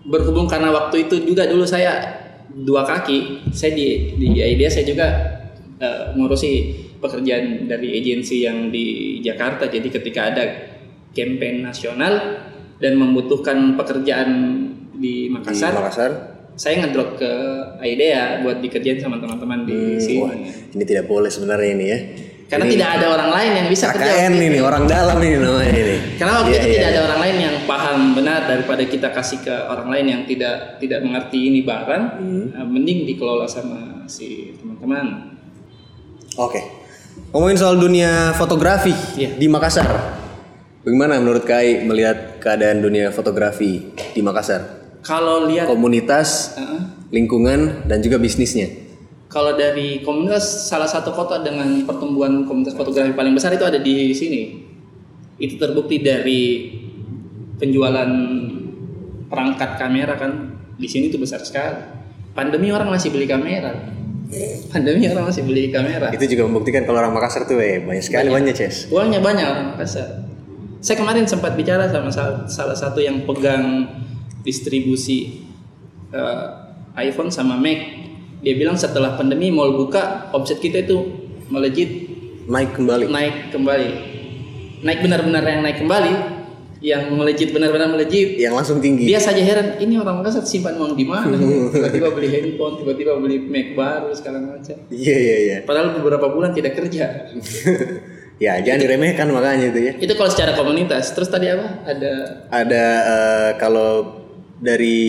berhubung 0.07 0.47
karena 0.47 0.71
waktu 0.71 1.09
itu 1.09 1.27
juga 1.27 1.49
dulu 1.49 1.67
saya 1.67 2.23
dua 2.55 2.87
kaki 2.87 3.51
saya 3.51 3.75
di 3.75 4.15
di 4.15 4.39
idea 4.39 4.71
saya 4.71 4.87
juga 4.87 5.07
eh, 5.83 6.15
ngurusi 6.15 6.51
pekerjaan 7.03 7.67
dari 7.67 7.99
agensi 7.99 8.47
yang 8.47 8.71
di 8.71 9.19
Jakarta 9.19 9.67
jadi 9.67 9.87
ketika 9.91 10.21
ada 10.31 10.45
campaign 11.11 11.67
nasional 11.67 12.43
dan 12.79 12.95
membutuhkan 12.95 13.75
pekerjaan 13.75 14.31
di 14.95 15.27
di 15.27 15.31
Makassar 15.31 15.75
Makassar. 15.75 16.11
Saya 16.55 16.81
ngedrop 16.81 17.15
ke 17.15 17.31
idea 17.81 18.39
buat 18.39 18.59
dikerjain 18.59 18.97
sama 18.97 19.19
teman-teman 19.19 19.63
di 19.63 19.99
sini 19.99 20.23
Wah, 20.23 20.33
ini 20.71 20.83
tidak 20.83 21.05
boleh 21.05 21.27
sebenarnya 21.27 21.69
ini 21.69 21.85
ya. 21.85 21.99
karena 22.45 22.65
tidak 22.65 22.89
ada 22.95 23.05
orang 23.11 23.29
lain 23.31 23.51
yang 23.57 23.67
bisa 23.67 23.89
kerja 23.89 24.05
KKN 24.05 24.33
ini 24.37 24.59
orang 24.61 24.85
dalam 24.85 25.17
ini 25.17 25.35
namanya 25.35 25.73
ini. 25.73 25.97
Karena 26.13 26.31
waktu 26.37 26.49
Iya, 26.49 26.55
itu 26.55 26.61
iya, 26.61 26.69
tidak 26.69 26.85
iya. 26.85 26.93
ada 26.93 27.01
orang 27.03 27.19
lain 27.19 27.37
yang 27.41 27.55
paham 27.65 27.97
benar 28.13 28.39
daripada 28.45 28.83
kita 28.85 29.07
kasih 29.09 29.39
ke 29.41 29.55
orang 29.65 29.87
lain 29.89 30.05
yang 30.05 30.21
tidak 30.23 30.55
tidak 30.77 30.99
mengerti 31.01 31.39
ini 31.43 31.65
barang, 31.65 32.03
Hmm. 32.15 32.45
eh, 32.53 32.63
mending 32.63 33.09
dikelola 33.09 33.49
sama 33.49 34.05
si 34.05 34.53
teman-teman. 34.55 35.33
Oke. 36.37 36.61
Ngomongin 37.33 37.57
soal 37.57 37.75
dunia 37.75 38.29
fotografi 38.31 38.93
Iya. 39.17 39.33
di 39.35 39.49
Makassar. 39.49 39.89
Bagaimana 40.85 41.17
menurut 41.17 41.43
Kai 41.43 41.81
melihat 41.81 42.37
keadaan 42.37 42.77
dunia 42.79 43.09
fotografi 43.09 43.89
di 44.13 44.21
Makassar? 44.21 44.84
Kalau 45.05 45.45
lihat, 45.45 45.69
Komunitas, 45.69 46.57
eh, 46.57 46.81
lingkungan, 47.09 47.85
dan 47.85 48.01
juga 48.01 48.17
bisnisnya. 48.17 48.83
kalau 49.25 49.51
dari 49.53 49.99
komunitas 49.99 50.71
salah 50.71 50.87
satu 50.87 51.11
kota 51.11 51.43
dengan 51.43 51.83
pertumbuhan 51.83 52.47
komunitas 52.47 52.71
fotografi 52.71 53.11
paling 53.11 53.35
besar 53.35 53.51
itu 53.51 53.61
ada 53.61 53.75
di 53.75 54.09
sini. 54.09 54.63
Itu 55.35 55.59
terbukti 55.59 55.99
dari 55.99 56.71
penjualan 57.55 58.07
perangkat 59.27 59.75
kamera 59.75 60.15
kan 60.15 60.31
di 60.75 60.87
sini 60.87 61.11
itu 61.11 61.19
besar 61.19 61.43
sekali. 61.43 61.83
Pandemi 62.31 62.71
orang 62.71 62.87
masih 62.87 63.11
beli 63.11 63.27
kamera. 63.27 63.75
Pandemi 64.71 65.03
orang 65.07 65.27
masih 65.27 65.43
beli 65.43 65.67
kamera. 65.67 66.15
Itu 66.15 66.25
juga 66.25 66.47
membuktikan 66.47 66.87
kalau 66.87 67.03
orang 67.03 67.11
Makassar 67.11 67.43
tuh 67.43 67.59
eh, 67.59 67.83
banyak 67.83 68.03
sekali 68.07 68.31
banyak 68.31 68.55
Ces. 68.55 68.87
Uangnya 68.87 69.19
banyak 69.19 69.43
orang 69.43 69.65
Makassar. 69.75 70.23
Saya 70.79 70.95
kemarin 70.95 71.27
sempat 71.27 71.59
bicara 71.59 71.91
sama 71.91 72.07
sal- 72.07 72.47
salah 72.47 72.77
satu 72.77 73.03
yang 73.03 73.27
pegang 73.27 73.83
distribusi 74.45 75.41
eh, 76.13 76.47
iPhone 76.95 77.33
sama 77.33 77.57
Mac. 77.57 77.79
Dia 78.45 78.53
bilang 78.53 78.77
setelah 78.77 79.17
pandemi 79.17 79.49
mall 79.49 79.73
buka, 79.73 80.29
omset 80.31 80.61
kita 80.61 80.85
itu 80.85 81.01
melejit 81.49 82.13
Naik 82.45 82.77
kembali. 82.77 83.09
naik 83.09 83.35
kembali. 83.49 83.89
Naik 84.85 84.99
benar-benar 85.01 85.41
yang 85.41 85.65
naik 85.65 85.81
kembali, 85.81 86.13
yang 86.77 87.09
melejit 87.09 87.49
benar-benar 87.49 87.89
melejit. 87.89 88.37
Yang 88.37 88.53
langsung 88.53 88.77
tinggi. 88.77 89.09
Dia 89.09 89.17
saja 89.17 89.41
heran, 89.41 89.81
ini 89.81 89.97
orang 89.97 90.21
Makassar 90.21 90.45
simpan 90.45 90.77
uang 90.77 90.93
di 90.93 91.09
mana? 91.09 91.33
Tiba-tiba 91.73 92.13
beli 92.13 92.29
handphone, 92.29 92.77
tiba-tiba 92.77 93.17
beli 93.17 93.41
Mac 93.49 93.73
baru 93.73 94.13
segala 94.13 94.45
macam. 94.45 94.77
Iya 94.93 95.15
iya 95.17 95.37
iya. 95.41 95.57
Padahal 95.65 95.97
beberapa 95.97 96.29
bulan 96.29 96.53
tidak 96.53 96.77
kerja. 96.77 97.33
ya 98.45 98.61
jangan 98.61 98.79
diremehkan 98.85 99.25
makanya 99.33 99.73
itu 99.73 99.79
ya. 99.89 99.93
Itu 99.97 100.13
kalau 100.13 100.29
secara 100.29 100.53
komunitas. 100.53 101.17
Terus 101.17 101.33
tadi 101.33 101.49
apa? 101.49 101.81
Ada 101.81 102.13
Ada 102.53 102.85
eh, 103.09 103.51
kalau 103.57 104.21
dari 104.59 104.99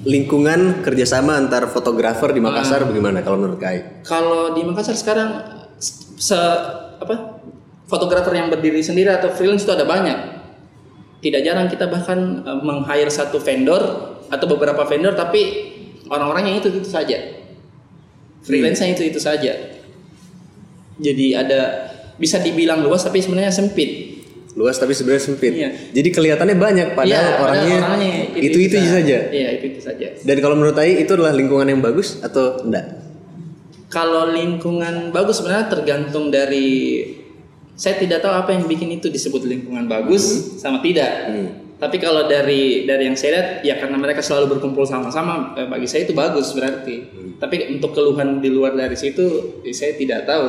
lingkungan 0.00 0.80
kerjasama 0.80 1.36
antar 1.36 1.68
fotografer 1.68 2.32
di 2.32 2.40
Makassar 2.40 2.88
bagaimana 2.88 3.20
kalau 3.20 3.36
menurut 3.36 3.60
Kai? 3.60 4.00
kalau 4.04 4.56
di 4.56 4.64
Makassar 4.64 4.96
sekarang 4.96 5.60
se 6.20 6.36
apa 7.00 7.40
fotografer 7.90 8.30
yang 8.38 8.46
berdiri 8.46 8.78
sendiri 8.78 9.10
atau 9.10 9.34
freelance 9.34 9.66
itu 9.66 9.74
ada 9.74 9.82
banyak. 9.82 10.38
Tidak 11.20 11.42
jarang 11.42 11.66
kita 11.66 11.90
bahkan 11.90 12.46
eh, 12.46 12.60
meng-hire 12.62 13.10
satu 13.10 13.42
vendor 13.42 13.82
atau 14.30 14.46
beberapa 14.46 14.86
vendor 14.86 15.18
tapi 15.18 15.42
orang-orangnya 16.06 16.62
itu 16.62 16.70
itu 16.70 16.86
saja. 16.86 17.18
Freelance-nya 18.40 18.96
itu 18.96 19.02
itu 19.10 19.20
saja. 19.20 19.52
Jadi 20.96 21.36
ada 21.36 21.90
bisa 22.16 22.40
dibilang 22.40 22.80
luas 22.80 23.04
tapi 23.04 23.20
sebenarnya 23.20 23.52
sempit. 23.52 24.19
Luas 24.58 24.82
tapi 24.82 24.90
sebenarnya 24.98 25.22
sempit. 25.22 25.52
Iya. 25.54 25.70
Jadi 25.94 26.08
kelihatannya 26.10 26.56
banyak 26.58 26.88
padahal 26.98 27.26
Iya, 27.26 27.38
orangnya, 27.38 27.78
itu 28.34 28.58
itu, 28.58 28.76
saja. 28.76 28.90
saja. 28.98 29.18
Iya, 29.30 29.48
itu 29.60 29.64
itu 29.70 29.80
saja. 29.80 30.06
Dan 30.26 30.36
kalau 30.42 30.58
menurut 30.58 30.74
Ai 30.82 30.98
itu 31.06 31.10
adalah 31.14 31.30
lingkungan 31.30 31.70
yang 31.70 31.78
bagus 31.78 32.18
atau 32.18 32.66
enggak? 32.66 32.98
Kalau 33.90 34.30
lingkungan 34.30 35.14
bagus 35.14 35.42
sebenarnya 35.42 35.66
tergantung 35.70 36.30
dari 36.34 37.02
saya 37.74 37.96
tidak 37.96 38.20
tahu 38.20 38.34
apa 38.34 38.50
yang 38.52 38.68
bikin 38.68 38.90
itu 38.92 39.08
disebut 39.08 39.46
lingkungan 39.46 39.86
bagus 39.86 40.58
sama 40.58 40.82
tidak. 40.82 41.30
Tapi 41.80 41.96
kalau 41.96 42.28
dari 42.28 42.84
dari 42.84 43.08
yang 43.08 43.16
saya 43.16 43.30
lihat 43.40 43.48
ya 43.64 43.74
karena 43.80 43.96
mereka 43.96 44.20
selalu 44.20 44.58
berkumpul 44.58 44.84
sama-sama 44.84 45.56
eh, 45.56 45.64
bagi 45.64 45.88
saya 45.88 46.04
itu 46.04 46.12
bagus 46.12 46.52
berarti. 46.52 47.08
Tapi 47.40 47.72
untuk 47.72 47.96
keluhan 47.96 48.44
di 48.44 48.52
luar 48.52 48.76
dari 48.76 48.92
situ 48.98 49.58
eh, 49.64 49.72
saya 49.72 49.96
tidak 49.96 50.28
tahu. 50.28 50.48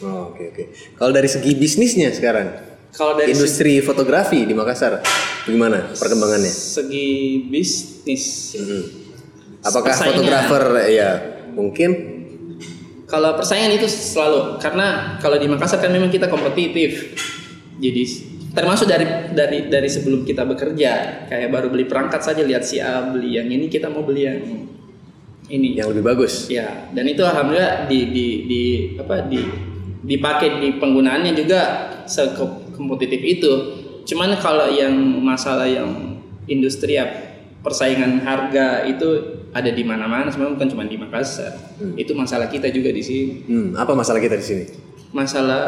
Oh, 0.00 0.32
oke 0.32 0.40
oke. 0.56 0.64
Kalau 0.96 1.12
dari 1.12 1.28
segi 1.28 1.52
bisnisnya 1.52 2.08
sekarang, 2.16 2.69
Kalau 2.90 3.14
dari 3.14 3.30
industri 3.30 3.78
fotografi 3.78 4.42
di 4.42 4.54
Makassar, 4.54 4.98
bagaimana 5.46 5.94
perkembangannya? 5.94 6.50
segi 6.50 7.46
bisnis 7.46 8.24
Hmm. 8.58 8.84
Apakah 9.60 9.92
Persaingan. 9.92 10.16
fotografer 10.16 10.64
ya 10.88 11.10
mungkin 11.52 11.90
Kalau 13.10 13.34
persaingan 13.34 13.74
itu 13.74 13.90
selalu 13.90 14.62
karena 14.62 15.18
kalau 15.18 15.34
di 15.34 15.50
Makassar 15.50 15.82
kan 15.82 15.90
memang 15.90 16.14
kita 16.14 16.30
kompetitif. 16.30 17.18
Jadi 17.82 18.02
termasuk 18.54 18.86
dari 18.86 19.34
dari 19.34 19.66
dari 19.66 19.90
sebelum 19.90 20.22
kita 20.22 20.46
bekerja 20.46 21.26
kayak 21.26 21.50
baru 21.50 21.74
beli 21.74 21.90
perangkat 21.90 22.22
saja 22.22 22.46
lihat 22.46 22.62
si 22.62 22.78
A 22.78 23.10
beli 23.10 23.34
yang 23.34 23.50
ini 23.50 23.66
kita 23.66 23.90
mau 23.90 24.06
beli 24.06 24.30
yang 24.30 24.38
ini. 25.50 25.74
yang 25.74 25.90
lebih 25.90 26.06
bagus. 26.06 26.46
Ya, 26.46 26.86
dan 26.94 27.02
itu 27.10 27.26
alhamdulillah 27.26 27.90
di 27.90 28.14
di 28.14 28.26
di 28.46 28.62
apa 28.94 29.26
di 29.26 29.42
dipakai 30.06 30.62
di 30.62 30.78
penggunaannya 30.78 31.32
juga 31.34 31.60
sekompetitif 32.80 33.20
itu. 33.20 33.52
Cuman 34.08 34.32
kalau 34.40 34.72
yang 34.72 34.96
masalah 35.20 35.68
yang 35.68 36.16
industri 36.48 36.96
ya 36.96 37.04
persaingan 37.60 38.24
harga 38.24 38.88
itu 38.88 39.08
ada 39.52 39.68
di 39.68 39.84
mana-mana 39.84 40.32
sebenarnya 40.32 40.56
bukan 40.56 40.68
cuma 40.72 40.84
di 40.88 40.96
Makassar. 40.96 41.52
Itu 41.92 42.16
masalah 42.16 42.48
kita 42.48 42.72
juga 42.72 42.88
di 42.88 43.04
sini. 43.04 43.44
Hmm, 43.44 43.68
apa 43.76 43.92
masalah 43.92 44.16
kita 44.16 44.40
di 44.40 44.46
sini? 44.48 44.64
Masalah 45.12 45.62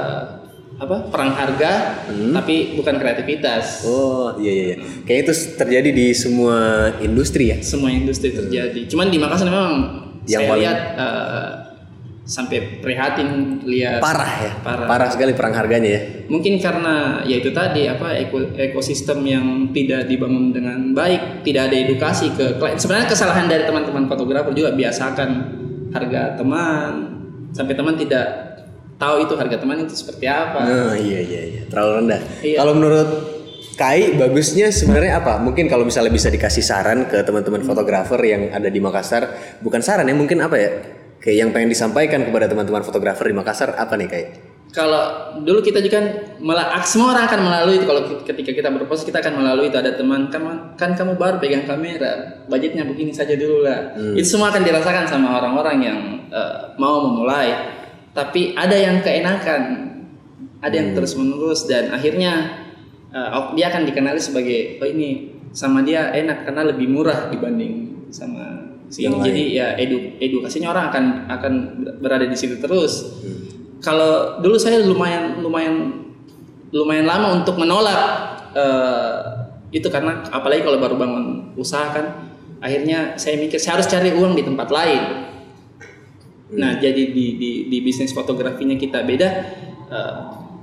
apa? 0.73 1.13
perang 1.13 1.37
harga 1.37 2.01
tapi 2.09 2.73
bukan 2.75 2.97
kreativitas. 2.97 3.85
Oh 3.85 4.33
iya 4.41 4.51
iya. 4.51 4.65
iya. 4.73 4.77
Kayak 5.05 5.21
itu 5.29 5.33
terjadi 5.61 5.91
di 5.93 6.07
semua 6.17 6.57
industri 6.99 7.53
ya. 7.53 7.61
Semua 7.61 7.93
industri 7.93 8.33
terjadi. 8.33 8.89
Cuman 8.89 9.13
di 9.13 9.21
Makassar 9.21 9.53
memang 9.53 10.01
Yang 10.25 10.41
saya 10.41 10.49
paling- 10.49 10.63
lihat 10.65 10.79
eh, 10.97 11.51
sampai 12.23 12.79
prihatin 12.79 13.59
lihat 13.67 13.99
Parah 13.99 14.33
ya. 14.39 14.53
Parah. 14.63 14.87
Parah 14.87 15.09
sekali 15.11 15.35
perang 15.35 15.59
harganya 15.59 15.91
ya. 15.91 16.01
mungkin 16.31 16.63
karena 16.63 17.19
ya 17.27 17.43
itu 17.43 17.51
tadi 17.51 17.91
apa 17.91 18.15
eko- 18.15 18.55
ekosistem 18.55 19.21
yang 19.27 19.47
tidak 19.75 20.07
dibangun 20.07 20.55
dengan 20.55 20.95
baik 20.95 21.43
tidak 21.43 21.69
ada 21.69 21.77
edukasi 21.77 22.31
ke 22.33 22.57
klien 22.57 22.79
sebenarnya 22.79 23.11
kesalahan 23.11 23.51
dari 23.51 23.67
teman-teman 23.67 24.07
fotografer 24.07 24.55
juga 24.55 24.71
biasakan 24.71 25.31
harga 25.91 26.39
teman 26.39 26.93
sampai 27.51 27.75
teman 27.75 27.99
tidak 27.99 28.27
tahu 28.97 29.27
itu 29.27 29.35
harga 29.35 29.57
teman 29.59 29.83
itu 29.83 29.93
seperti 29.93 30.31
apa 30.31 30.63
Nah, 30.63 30.95
iya 30.95 31.21
iya 31.21 31.43
iya, 31.43 31.63
terlalu 31.67 32.07
rendah. 32.07 32.21
Iya. 32.39 32.57
Kalau 32.63 32.73
menurut 32.79 33.11
Kai 33.73 34.13
bagusnya 34.21 34.69
sebenarnya 34.69 35.25
apa? 35.25 35.41
Mungkin 35.41 35.65
kalau 35.65 35.89
misalnya 35.89 36.13
bisa 36.13 36.29
dikasih 36.29 36.61
saran 36.61 37.09
ke 37.09 37.25
teman-teman 37.25 37.65
fotografer 37.65 38.21
yang 38.21 38.53
ada 38.53 38.69
di 38.69 38.77
Makassar, 38.77 39.33
bukan 39.65 39.81
saran 39.81 40.05
ya, 40.05 40.13
mungkin 40.13 40.45
apa 40.45 40.61
ya? 40.61 40.71
Kayak 41.23 41.37
yang 41.39 41.51
pengen 41.55 41.71
disampaikan 41.71 42.27
kepada 42.27 42.51
teman-teman 42.51 42.83
fotografer 42.83 43.31
di 43.31 43.35
Makassar 43.39 43.79
apa 43.79 43.95
nih 43.95 44.11
Kai? 44.11 44.27
kalau 44.73 45.37
dulu 45.45 45.61
kita 45.61 45.85
juga 45.85 46.01
kan 46.01 46.07
mela- 46.41 46.73
semua 46.89 47.13
orang 47.13 47.29
akan 47.29 47.41
melalui 47.45 47.77
itu. 47.77 47.85
Kalau 47.85 48.03
ketika 48.25 48.51
kita 48.57 48.69
berpose 48.73 49.05
kita 49.05 49.21
akan 49.21 49.45
melalui 49.45 49.69
itu. 49.69 49.77
Ada 49.77 50.01
teman 50.01 50.33
kan 50.33 50.73
kan 50.81 50.97
kamu 50.97 51.21
baru 51.21 51.37
pegang 51.37 51.69
kamera 51.69 52.41
budgetnya 52.49 52.89
begini 52.89 53.13
saja 53.13 53.37
dulu 53.37 53.69
lah. 53.69 53.93
Itu 54.17 54.25
semua 54.25 54.49
akan 54.49 54.65
dirasakan 54.65 55.05
sama 55.05 55.37
orang-orang 55.45 55.77
yang 55.85 55.99
eh, 56.33 56.73
mau 56.81 57.05
memulai. 57.05 57.53
Tapi 58.17 58.57
ada 58.57 58.73
yang 58.73 59.05
keenakan 59.05 59.93
ada 60.65 60.75
yang 60.75 60.97
terus 60.97 61.21
menerus 61.21 61.69
dan 61.69 61.93
akhirnya 61.93 62.65
oh, 63.13 63.53
dia 63.53 63.69
akan 63.69 63.83
dikenali 63.85 64.21
sebagai 64.23 64.81
oh 64.81 64.89
ini 64.89 65.37
sama 65.53 65.85
dia 65.85 66.09
enak 66.17 66.49
karena 66.49 66.73
lebih 66.73 66.89
murah 66.89 67.29
dibanding 67.29 68.09
sama 68.09 68.72
ini 68.93 69.17
jadi 69.25 69.43
ya 69.49 69.67
edu- 69.81 70.21
edukasinya 70.21 70.69
orang 70.69 70.85
akan 70.93 71.05
akan 71.33 71.53
berada 72.05 72.29
di 72.29 72.37
situ 72.37 72.61
terus. 72.61 73.17
Kalau 73.81 74.39
dulu 74.45 74.61
saya 74.61 74.85
lumayan 74.85 75.41
lumayan 75.41 76.07
lumayan 76.73 77.07
lama 77.09 77.41
untuk 77.41 77.57
menolak 77.57 78.01
eh, 78.53 79.17
itu 79.73 79.89
karena 79.89 80.21
apalagi 80.29 80.63
kalau 80.63 80.79
baru 80.79 80.97
bangun 81.01 81.57
usaha 81.57 81.89
kan 81.93 82.07
akhirnya 82.61 83.17
saya 83.17 83.41
mikir 83.41 83.57
saya 83.57 83.81
harus 83.81 83.89
cari 83.89 84.13
uang 84.13 84.37
di 84.37 84.45
tempat 84.45 84.69
lain. 84.69 85.03
Nah 86.53 86.77
jadi 86.77 87.11
di, 87.11 87.41
di 87.41 87.51
di 87.73 87.79
bisnis 87.81 88.13
fotografinya 88.13 88.77
kita 88.77 89.03
beda 89.03 89.29
eh, 89.89 90.17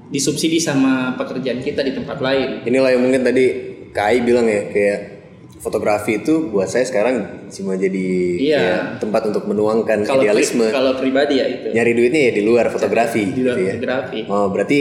disubsidi 0.09 0.57
sama 0.61 1.17
pekerjaan 1.17 1.61
kita 1.61 1.81
di 1.81 1.93
tempat 1.97 2.21
lain. 2.21 2.65
Inilah 2.65 2.93
yang 2.93 3.01
mungkin 3.03 3.25
tadi 3.25 3.45
Kai 3.89 4.21
bilang 4.21 4.45
ya 4.45 4.69
kayak 4.69 5.18
fotografi 5.59 6.17
itu 6.17 6.47
buat 6.47 6.65
saya 6.65 6.83
sekarang 6.83 7.15
cuma 7.47 7.75
jadi 7.75 8.07
Iya. 8.37 8.57
kayak 8.57 8.81
tempat 8.97 9.21
untuk 9.27 9.43
menuangkan 9.45 10.01
kalau 10.01 10.17
pri- 10.17 10.25
idealisme. 10.25 10.65
kalau 10.69 10.95
pribadi 10.95 11.35
ya 11.35 11.45
itu 11.47 11.67
Nyari 11.69 11.91
duitnya 11.93 12.21
ya 12.21 12.31
di 12.31 12.41
luar 12.41 12.65
fotografi 12.67 13.23
di 13.27 13.41
luar 13.41 13.53
gitu 13.53 13.61
ya. 13.61 13.73
fotografi 13.75 14.19
Oh 14.25 14.47
berarti 14.47 14.79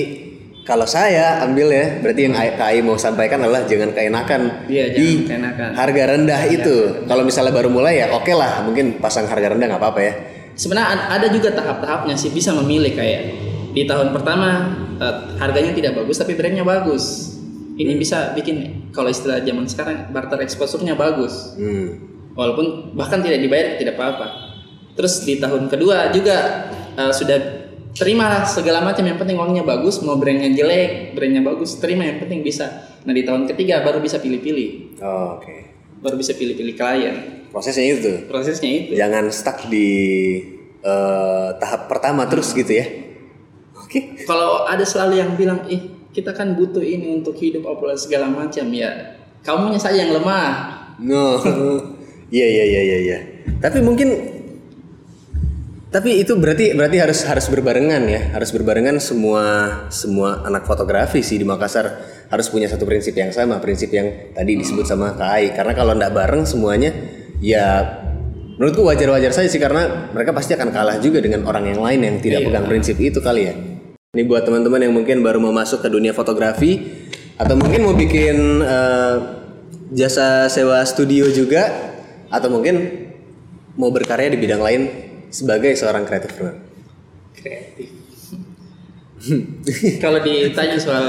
kalau 0.62 0.84
saya 0.84 1.40
ambil 1.42 1.72
ya, 1.72 1.96
berarti 1.98 2.20
yang 2.22 2.36
KAI 2.36 2.78
mau 2.80 2.94
sampaikan 2.94 3.40
adalah 3.40 3.64
jangan 3.64 3.88
keenakan 3.90 4.68
Iya, 4.68 4.92
di 4.92 5.24
jangan 5.24 5.56
keenakan. 5.56 5.70
Harga 5.72 6.02
rendah 6.06 6.42
itu. 6.46 6.76
Kalau 7.02 7.24
misalnya 7.24 7.50
baru 7.50 7.68
mulai 7.68 7.98
ya 7.98 8.12
oke 8.12 8.28
lah, 8.30 8.60
mungkin 8.62 9.00
pasang 9.00 9.24
harga 9.24 9.48
rendah 9.50 9.64
nggak 9.66 9.80
apa-apa 9.80 10.00
ya. 10.02 10.12
sebenarnya 10.52 10.88
ad- 10.90 11.08
ada 11.14 11.26
juga 11.30 11.48
tahap-tahapnya 11.52 12.14
sih 12.14 12.28
bisa 12.28 12.50
memilih 12.52 12.92
kayak 12.92 13.22
di 13.70 13.86
tahun 13.86 14.10
pertama 14.10 14.48
eh, 14.98 15.14
harganya 15.38 15.70
tidak 15.70 15.94
bagus 15.94 16.18
tapi 16.18 16.34
brandnya 16.34 16.62
bagus 16.62 17.27
ini 17.78 17.94
bisa 17.94 18.34
bikin 18.34 18.90
kalau 18.90 19.06
istilah 19.06 19.38
zaman 19.38 19.64
sekarang 19.64 20.10
barter 20.10 20.38
exposure-nya 20.40 20.92
bagus 20.92 21.54
Hmm. 21.54 21.94
walaupun 22.34 22.66
bahkan 22.92 23.18
tidak 23.18 23.38
dibayar 23.38 23.74
tidak 23.74 23.94
apa-apa 23.94 24.26
terus 24.92 25.22
di 25.22 25.38
tahun 25.38 25.66
kedua 25.66 26.10
juga 26.10 26.36
eh, 26.92 27.12
sudah 27.12 27.38
terima 27.90 28.42
segala 28.44 28.82
macam 28.82 29.02
yang 29.02 29.16
penting 29.16 29.34
uangnya 29.34 29.62
bagus 29.62 29.98
mau 30.00 30.14
brandnya 30.14 30.50
jelek 30.52 31.14
brandnya 31.14 31.40
bagus 31.40 31.78
terima 31.78 32.02
yang 32.02 32.18
penting 32.18 32.42
bisa 32.42 32.66
nah 33.02 33.10
di 33.10 33.22
tahun 33.22 33.46
ketiga 33.46 33.80
baru 33.80 33.98
bisa 33.98 34.18
pilih-pilih 34.18 34.98
Oh, 34.98 35.38
oke. 35.38 35.54
baru 35.98 36.14
bisa 36.14 36.34
pilih-pilih 36.34 36.74
klien 36.74 37.16
Prosesnya 37.48 37.86
itu. 37.88 38.28
prosesnya 38.28 38.68
itu 38.68 38.92
Jangan 38.92 39.30
stuck 39.30 39.66
di 39.66 39.88
eh, 40.78 41.48
tahap 41.56 41.86
pertama 41.86 42.26
terus 42.26 42.52
gitu 42.52 42.70
ya. 42.72 42.86
Oke. 43.74 44.20
kalau 44.22 44.62
ada 44.64 44.84
selalu 44.84 45.14
yang 45.16 45.32
bilang 45.32 45.64
ih 45.66 45.96
kita 46.12 46.34
kan 46.34 46.56
butuh 46.58 46.82
ini 46.82 47.20
untuk 47.20 47.36
hidup 47.36 47.68
apa 47.68 47.94
segala 47.96 48.28
macam 48.32 48.68
ya 48.72 49.16
kamunya 49.44 49.80
saja 49.80 50.02
yang 50.04 50.16
lemah 50.16 50.78
No. 50.98 51.38
Iya 52.28 52.44
iya 52.44 52.64
iya 52.68 52.80
iya 52.84 52.98
iya. 53.08 53.18
Tapi 53.56 53.80
mungkin 53.80 54.12
tapi 55.88 56.20
itu 56.20 56.36
berarti 56.36 56.76
berarti 56.76 57.00
harus 57.00 57.24
harus 57.24 57.48
berbarengan 57.48 58.04
ya, 58.04 58.36
harus 58.36 58.52
berbarengan 58.52 59.00
semua 59.00 59.44
semua 59.88 60.44
anak 60.44 60.68
fotografi 60.68 61.24
sih 61.24 61.40
di 61.40 61.48
Makassar 61.48 61.88
harus 62.28 62.52
punya 62.52 62.68
satu 62.68 62.84
prinsip 62.84 63.16
yang 63.16 63.32
sama, 63.32 63.56
prinsip 63.64 63.88
yang 63.96 64.36
tadi 64.36 64.60
disebut 64.60 64.84
sama 64.84 65.16
KAI. 65.16 65.56
Karena 65.56 65.72
kalau 65.72 65.96
ndak 65.96 66.12
bareng 66.12 66.44
semuanya 66.44 66.92
ya 67.40 67.96
menurutku 68.60 68.84
wajar-wajar 68.84 69.32
saja 69.32 69.48
sih 69.48 69.56
karena 69.56 70.12
mereka 70.12 70.36
pasti 70.36 70.52
akan 70.52 70.68
kalah 70.68 71.00
juga 71.00 71.24
dengan 71.24 71.48
orang 71.48 71.64
yang 71.72 71.80
lain 71.80 72.00
yang 72.04 72.16
tidak 72.20 72.44
pegang 72.44 72.68
prinsip 72.68 73.00
itu 73.00 73.24
kali 73.24 73.48
ya. 73.48 73.56
Ini 74.16 74.24
buat 74.24 74.40
teman-teman 74.40 74.80
yang 74.80 74.96
mungkin 74.96 75.20
baru 75.20 75.36
mau 75.36 75.52
masuk 75.52 75.84
ke 75.84 75.92
dunia 75.92 76.16
fotografi 76.16 76.80
atau 77.36 77.60
mungkin 77.60 77.84
mau 77.84 77.92
bikin 77.92 78.64
eh, 78.64 79.16
jasa 79.92 80.48
sewa 80.48 80.80
studio 80.88 81.28
juga 81.28 81.68
atau 82.32 82.48
mungkin 82.48 83.04
mau 83.76 83.92
berkarya 83.92 84.32
di 84.32 84.40
bidang 84.40 84.64
lain 84.64 84.82
sebagai 85.28 85.76
seorang 85.76 86.08
kreatif 86.08 86.40
kreatif. 87.36 87.92
Kalau 90.00 90.24
ditanya 90.24 90.80
soal 90.80 91.04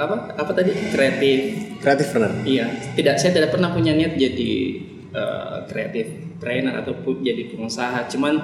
apa? 0.00 0.32
Apa 0.40 0.56
tadi? 0.56 0.72
Kreatif. 0.96 1.40
Kreatif 1.84 2.08
iya. 2.48 2.72
Tidak 2.96 3.20
saya 3.20 3.36
tidak 3.36 3.52
pernah 3.52 3.68
punya 3.68 3.92
niat 3.92 4.16
jadi 4.16 4.80
eh, 5.10 5.58
kreatif 5.66 6.38
trainer 6.40 6.80
ataupun 6.80 7.22
jadi 7.22 7.52
pengusaha. 7.52 8.08
Cuman 8.10 8.34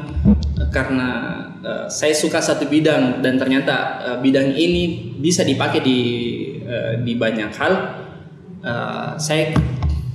eh, 0.60 0.68
karena 0.70 1.10
eh, 1.64 1.86
saya 1.88 2.14
suka 2.14 2.38
satu 2.42 2.68
bidang 2.68 3.24
dan 3.24 3.38
ternyata 3.40 4.02
eh, 4.04 4.18
bidang 4.20 4.54
ini 4.54 5.14
bisa 5.18 5.42
dipakai 5.42 5.80
di 5.80 5.98
eh, 6.62 7.00
di 7.02 7.12
banyak 7.16 7.50
hal 7.56 7.72
eh, 8.62 9.10
saya 9.18 9.54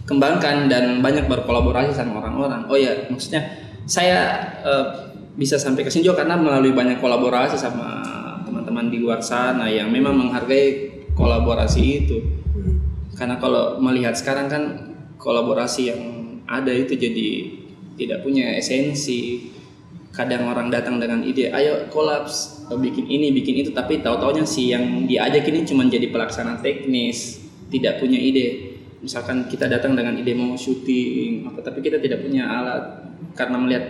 kembangkan 0.06 0.68
dan 0.68 1.00
banyak 1.00 1.26
berkolaborasi 1.32 1.96
sama 1.96 2.20
orang-orang. 2.20 2.68
Oh 2.68 2.78
ya 2.78 3.08
maksudnya 3.08 3.48
saya 3.88 4.20
eh, 4.62 4.86
bisa 5.32 5.56
sampai 5.56 5.88
ke 5.88 5.90
sini 5.90 6.12
juga 6.12 6.28
karena 6.28 6.36
melalui 6.36 6.76
banyak 6.76 7.00
kolaborasi 7.00 7.56
sama 7.56 8.04
teman-teman 8.44 8.92
di 8.92 9.00
luar 9.00 9.24
sana 9.24 9.72
yang 9.72 9.88
memang 9.88 10.12
menghargai 10.14 10.92
kolaborasi 11.16 11.82
itu. 12.04 12.18
Karena 13.16 13.40
kalau 13.40 13.80
melihat 13.80 14.18
sekarang 14.18 14.52
kan 14.52 14.64
kolaborasi 15.22 15.82
yang 15.88 16.02
ada 16.52 16.72
itu 16.76 17.00
jadi 17.00 17.28
tidak 17.96 18.20
punya 18.28 18.60
esensi. 18.60 19.48
Kadang 20.12 20.52
orang 20.52 20.68
datang 20.68 21.00
dengan 21.00 21.24
ide 21.24 21.56
ayo 21.56 21.88
kolaps 21.88 22.68
bikin 22.68 23.08
ini 23.08 23.32
bikin 23.32 23.64
itu. 23.64 23.72
Tapi 23.72 24.04
tahu 24.04 24.20
taunya 24.20 24.44
si 24.44 24.68
yang 24.68 25.08
diajak 25.08 25.48
ini 25.48 25.64
cuma 25.64 25.88
jadi 25.88 26.12
pelaksana 26.12 26.60
teknis 26.60 27.40
tidak 27.72 28.04
punya 28.04 28.20
ide. 28.20 28.76
Misalkan 29.00 29.48
kita 29.48 29.72
datang 29.72 29.96
dengan 29.96 30.20
ide 30.20 30.36
mau 30.36 30.60
syuting 30.60 31.48
apa 31.48 31.64
tapi 31.64 31.80
kita 31.80 32.04
tidak 32.04 32.28
punya 32.28 32.44
alat. 32.44 32.84
Karena 33.40 33.56
melihat 33.56 33.86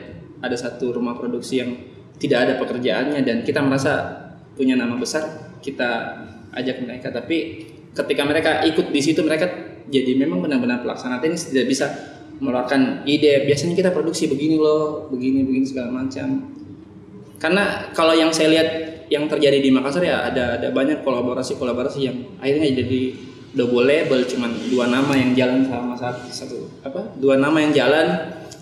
ada 0.46 0.54
satu 0.54 0.94
rumah 0.94 1.18
produksi 1.18 1.58
yang 1.58 1.74
tidak 2.22 2.46
ada 2.46 2.54
pekerjaannya 2.62 3.26
dan 3.26 3.42
kita 3.42 3.66
merasa 3.66 4.22
punya 4.54 4.78
nama 4.78 4.94
besar 5.02 5.58
kita 5.66 6.22
ajak 6.54 6.86
mereka. 6.86 7.10
Tapi 7.10 7.66
ketika 7.98 8.24
mereka 8.30 8.62
ikut 8.62 8.94
di 8.94 9.02
situ 9.02 9.26
mereka 9.26 9.50
jadi 9.90 10.14
memang 10.22 10.46
benar-benar 10.46 10.86
pelaksana 10.86 11.18
teknis 11.18 11.50
tidak 11.50 11.66
bisa 11.66 11.90
mengeluarkan 12.42 13.06
ide 13.06 13.46
biasanya 13.46 13.78
kita 13.78 13.90
produksi 13.94 14.26
begini 14.26 14.58
loh 14.58 15.06
begini 15.08 15.46
begini 15.46 15.62
segala 15.64 15.94
macam 15.94 16.50
karena 17.38 17.94
kalau 17.94 18.14
yang 18.14 18.34
saya 18.34 18.50
lihat 18.50 18.70
yang 19.08 19.28
terjadi 19.28 19.60
di 19.60 19.70
Makassar 19.70 20.02
ya 20.02 20.26
ada 20.26 20.58
ada 20.58 20.68
banyak 20.72 21.02
kolaborasi 21.02 21.56
kolaborasi 21.56 22.00
yang 22.02 22.18
akhirnya 22.38 22.74
jadi 22.76 23.02
double 23.52 23.84
label 23.84 24.24
cuman 24.26 24.52
dua 24.68 24.88
nama 24.88 25.12
yang 25.14 25.36
jalan 25.36 25.68
sama 25.68 25.94
satu, 25.94 26.22
satu 26.28 26.58
apa 26.82 27.14
dua 27.20 27.36
nama 27.36 27.60
yang 27.60 27.76
jalan 27.76 28.08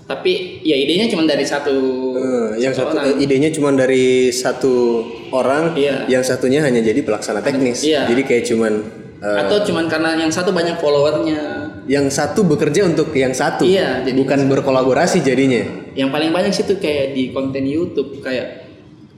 tapi 0.03 0.57
ya 0.65 0.73
idenya 0.73 1.05
cuma 1.05 1.23
dari 1.23 1.45
satu 1.45 1.75
Eh, 2.19 2.51
yang 2.59 2.73
satu 2.73 2.97
orang. 2.97 3.13
eh, 3.13 3.23
idenya 3.23 3.49
cuma 3.53 3.69
dari 3.71 4.27
satu 4.27 5.05
orang, 5.29 5.71
Iya. 5.77 6.09
yang 6.09 6.19
satunya 6.19 6.59
hanya 6.59 6.81
jadi 6.81 6.99
pelaksana 6.99 7.39
teknis. 7.39 7.85
Iya. 7.85 8.09
Jadi 8.09 8.21
kayak 8.25 8.43
cuman 8.43 8.73
eh, 9.21 9.37
atau 9.39 9.61
cuman 9.63 9.85
karena 9.87 10.17
yang 10.17 10.27
satu 10.27 10.49
banyak 10.51 10.81
followernya 10.81 11.58
yang 11.89 12.06
satu 12.08 12.45
bekerja 12.45 12.86
untuk 12.86 13.10
yang 13.17 13.34
satu, 13.34 13.65
Iya, 13.65 14.06
jadi- 14.06 14.13
bukan 14.13 14.45
berkolaborasi 14.45 15.25
jadinya. 15.25 15.89
yang 15.97 16.13
paling 16.13 16.30
banyak 16.30 16.54
sih 16.54 16.63
tuh 16.63 16.78
kayak 16.78 17.17
di 17.17 17.34
konten 17.34 17.65
YouTube 17.65 18.21
kayak 18.21 18.69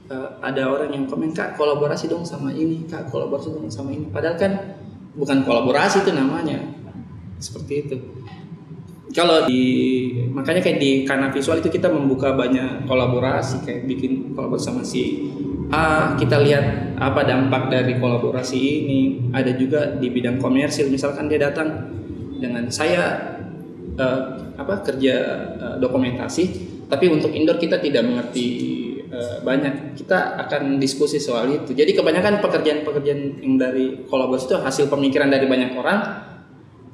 eh, 0.08 0.28
ada 0.40 0.68
orang 0.68 0.88
yang 0.90 1.04
komen 1.04 1.32
kak 1.32 1.54
kolaborasi 1.54 2.08
dong 2.08 2.24
sama 2.24 2.48
ini 2.50 2.84
kak 2.84 3.12
kolaborasi 3.12 3.52
dong 3.52 3.68
sama 3.68 3.92
ini. 3.92 4.08
Padahal 4.08 4.36
kan 4.36 4.52
bukan 5.12 5.44
kolaborasi 5.44 6.00
itu 6.00 6.12
namanya. 6.12 6.58
Seperti 7.38 7.72
itu. 7.76 7.96
Kalau 9.12 9.44
di 9.44 9.62
makanya 10.32 10.64
kayak 10.64 10.80
di 10.80 11.04
karena 11.04 11.28
visual 11.28 11.60
itu 11.60 11.68
kita 11.68 11.92
membuka 11.92 12.32
banyak 12.32 12.84
kolaborasi 12.84 13.60
kayak 13.64 13.84
bikin 13.84 14.32
kolaborasi 14.32 14.64
sama 14.64 14.80
si 14.80 15.28
A. 15.68 16.16
Kita 16.16 16.40
lihat 16.40 16.96
apa 16.96 17.24
dampak 17.24 17.68
dari 17.68 17.96
kolaborasi 17.96 18.56
ini. 18.56 19.00
Ada 19.32 19.52
juga 19.56 19.96
di 19.96 20.08
bidang 20.08 20.40
komersil 20.40 20.88
misalkan 20.88 21.28
dia 21.28 21.40
datang 21.40 22.00
dengan 22.42 22.66
saya 22.74 23.38
eh, 23.94 24.22
apa 24.58 24.82
kerja 24.82 25.14
eh, 25.54 25.76
dokumentasi 25.78 26.72
tapi 26.92 27.08
untuk 27.08 27.32
indoor 27.32 27.56
kita 27.56 27.80
tidak 27.80 28.04
mengerti 28.04 28.48
eh, 29.08 29.40
banyak. 29.40 29.96
Kita 29.96 30.36
akan 30.44 30.76
diskusi 30.76 31.16
soal 31.16 31.48
itu. 31.64 31.72
Jadi 31.72 31.96
kebanyakan 31.96 32.44
pekerjaan-pekerjaan 32.44 33.40
yang 33.40 33.56
dari 33.56 34.04
kolaborasi 34.04 34.52
itu 34.52 34.56
hasil 34.60 34.92
pemikiran 34.92 35.32
dari 35.32 35.48
banyak 35.48 35.72
orang. 35.72 36.28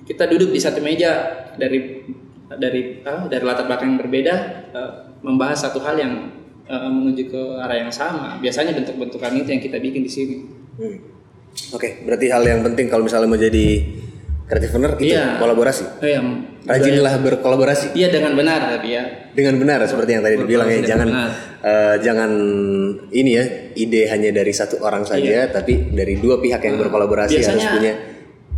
Kita 0.07 0.31
duduk 0.31 0.55
di 0.55 0.63
satu 0.63 0.79
meja 0.79 1.11
dari 1.59 2.07
dari 2.47 3.03
ah, 3.03 3.27
dari 3.27 3.43
latar 3.43 3.67
belakang 3.67 3.99
yang 3.99 4.01
berbeda 4.07 4.35
eh, 4.71 4.91
membahas 5.27 5.67
satu 5.67 5.83
hal 5.83 5.99
yang 5.99 6.31
eh, 6.71 6.91
menuju 6.95 7.35
ke 7.35 7.43
arah 7.59 7.83
yang 7.83 7.91
sama. 7.91 8.39
Biasanya 8.39 8.79
bentuk-bentukan 8.79 9.35
itu 9.35 9.51
yang 9.51 9.63
kita 9.67 9.83
bikin 9.83 10.07
di 10.07 10.13
sini. 10.15 10.37
Hmm. 10.79 10.99
Oke, 11.75 12.07
berarti 12.07 12.31
hal 12.31 12.47
yang 12.47 12.63
penting 12.63 12.87
kalau 12.87 13.03
misalnya 13.03 13.27
mau 13.27 13.35
jadi 13.35 13.83
creative 14.49 14.73
owner 14.75 14.97
itu 14.97 15.13
Iya. 15.13 15.37
kolaborasi. 15.37 15.85
Yang 16.01 16.27
Rajinlah 16.65 17.15
berkolaborasi 17.19 17.87
iya 17.93 18.09
dengan 18.09 18.33
benar 18.33 18.61
tapi 18.69 18.93
ya 18.93 19.33
dengan 19.33 19.57
benar 19.57 19.81
seperti 19.85 20.11
yang 20.11 20.23
tadi 20.23 20.37
dibilang 20.37 20.67
ya. 20.67 20.77
Berkolaborasi 20.77 20.91
Jangan 20.91 21.09
eh, 21.61 21.97
jangan 22.03 22.31
ini 23.11 23.31
ya 23.31 23.45
ide 23.75 24.03
hanya 24.07 24.31
dari 24.31 24.53
satu 24.53 24.81
orang 24.81 25.01
saja, 25.03 25.49
tapi 25.49 25.89
dari 25.91 26.17
dua 26.17 26.37
pihak 26.39 26.61
yang 26.61 26.77
berkolaborasi 26.77 27.33
harus 27.35 27.41
Iya. 27.41 27.53
biasanya 27.55 27.69
punya. 27.71 27.93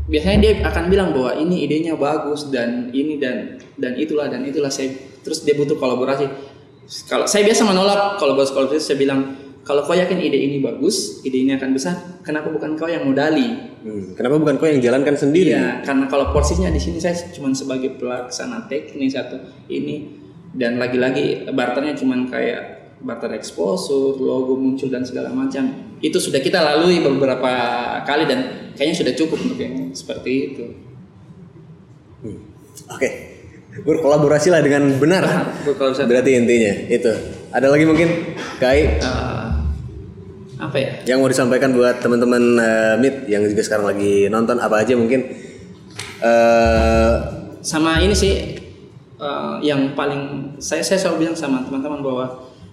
biasanya 0.06 0.38
dia 0.40 0.52
akan 0.64 0.84
bilang 0.86 1.08
bahwa 1.10 1.32
ini 1.36 1.62
idenya 1.62 1.94
bagus 1.94 2.50
dan 2.50 2.90
ini 2.90 3.14
dan 3.16 3.36
dan 3.76 3.94
itulah 3.94 4.26
dan 4.26 4.42
itulah 4.42 4.66
saya 4.66 4.90
terus 5.20 5.42
dia 5.42 5.54
butuh 5.54 5.74
kolaborasi 5.74 6.26
kalau 7.06 7.22
saya 7.24 7.46
biasa 7.46 7.62
menolak 7.62 8.18
kolaborasi 8.18 8.50
kolaborasi 8.50 8.82
saya 8.84 8.98
bilang 8.98 9.38
kalau 9.60 9.84
kau 9.84 9.92
yakin 9.92 10.18
ide 10.18 10.36
ini 10.36 10.56
bagus 10.58 11.20
ide 11.22 11.44
ini 11.44 11.52
akan 11.54 11.70
besar 11.72 11.94
kenapa 12.20 12.48
bukan 12.48 12.74
kau 12.76 12.88
yang 12.88 13.04
modali 13.04 13.70
Hmm, 13.80 14.12
Kenapa 14.12 14.36
bukan 14.36 14.60
kau 14.60 14.68
yang 14.68 14.76
jalankan 14.84 15.16
sendiri? 15.16 15.56
Iya, 15.56 15.80
karena 15.80 16.04
kalau 16.04 16.36
porsinya 16.36 16.68
di 16.68 16.76
sini 16.76 17.00
saya 17.00 17.16
cuma 17.32 17.48
sebagai 17.56 17.96
pelaksana 17.96 18.68
teknis 18.68 19.16
atau 19.16 19.40
ini 19.72 20.04
dan 20.52 20.76
lagi-lagi 20.76 21.48
barternya 21.48 21.96
cuma 21.96 22.28
kayak 22.28 22.60
barter 23.00 23.32
exposure, 23.32 24.20
logo 24.20 24.60
muncul 24.60 24.92
dan 24.92 25.00
segala 25.00 25.32
macam. 25.32 25.96
Itu 26.04 26.20
sudah 26.20 26.44
kita 26.44 26.60
lalui 26.60 27.00
beberapa 27.00 27.48
kali 28.04 28.28
dan 28.28 28.68
kayaknya 28.76 28.96
sudah 29.00 29.14
cukup 29.16 29.38
untuk 29.48 29.56
yang 29.56 29.96
seperti 29.96 30.52
itu. 30.52 30.64
Hmm. 32.20 32.36
Oke, 32.92 33.08
berkolaborasi 33.80 34.52
lah 34.52 34.60
dengan 34.60 34.92
benar. 35.00 35.24
Berkolaborasi. 35.64 36.04
Berarti 36.04 36.30
intinya 36.36 36.72
itu. 36.84 37.12
Ada 37.48 37.66
lagi 37.72 37.88
mungkin 37.88 38.08
Kai 38.60 39.00
Eh, 39.00 39.39
apa 40.60 40.76
ya? 40.76 40.92
yang 41.08 41.24
mau 41.24 41.30
disampaikan 41.32 41.72
buat 41.72 42.04
teman-teman 42.04 42.42
Meet 43.00 43.26
yang 43.32 43.42
juga 43.48 43.64
sekarang 43.64 43.96
lagi 43.96 44.28
nonton 44.28 44.60
apa 44.60 44.84
aja 44.84 44.92
mungkin 44.94 45.24
eh 46.20 47.14
Sama 47.60 48.00
ini 48.00 48.16
sih 48.16 48.34
eh, 49.20 49.54
yang 49.60 49.92
paling 49.92 50.56
saya 50.56 50.80
saya 50.80 50.96
selalu 50.96 51.28
bilang 51.28 51.36
sama 51.36 51.60
teman-teman 51.64 52.00
bahwa 52.00 52.26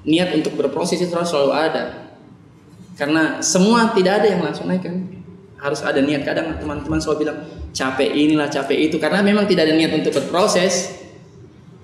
niat 0.08 0.32
untuk 0.32 0.56
berproses 0.56 1.04
itu 1.04 1.12
harus 1.12 1.28
selalu 1.28 1.52
ada. 1.52 1.84
Karena 2.98 3.44
semua 3.44 3.94
tidak 3.94 4.24
ada 4.24 4.28
yang 4.32 4.42
langsung 4.42 4.72
naik 4.72 4.82
kan. 4.88 4.96
Harus 5.60 5.84
ada 5.84 6.00
niat. 6.00 6.24
Kadang 6.24 6.58
teman-teman 6.58 6.98
selalu 6.98 7.28
bilang 7.28 7.38
capek 7.76 8.10
inilah 8.10 8.50
capek 8.50 8.90
itu 8.90 8.98
karena 8.98 9.22
memang 9.22 9.46
tidak 9.46 9.70
ada 9.70 9.76
niat 9.76 9.94
untuk 9.94 10.16
berproses. 10.16 10.96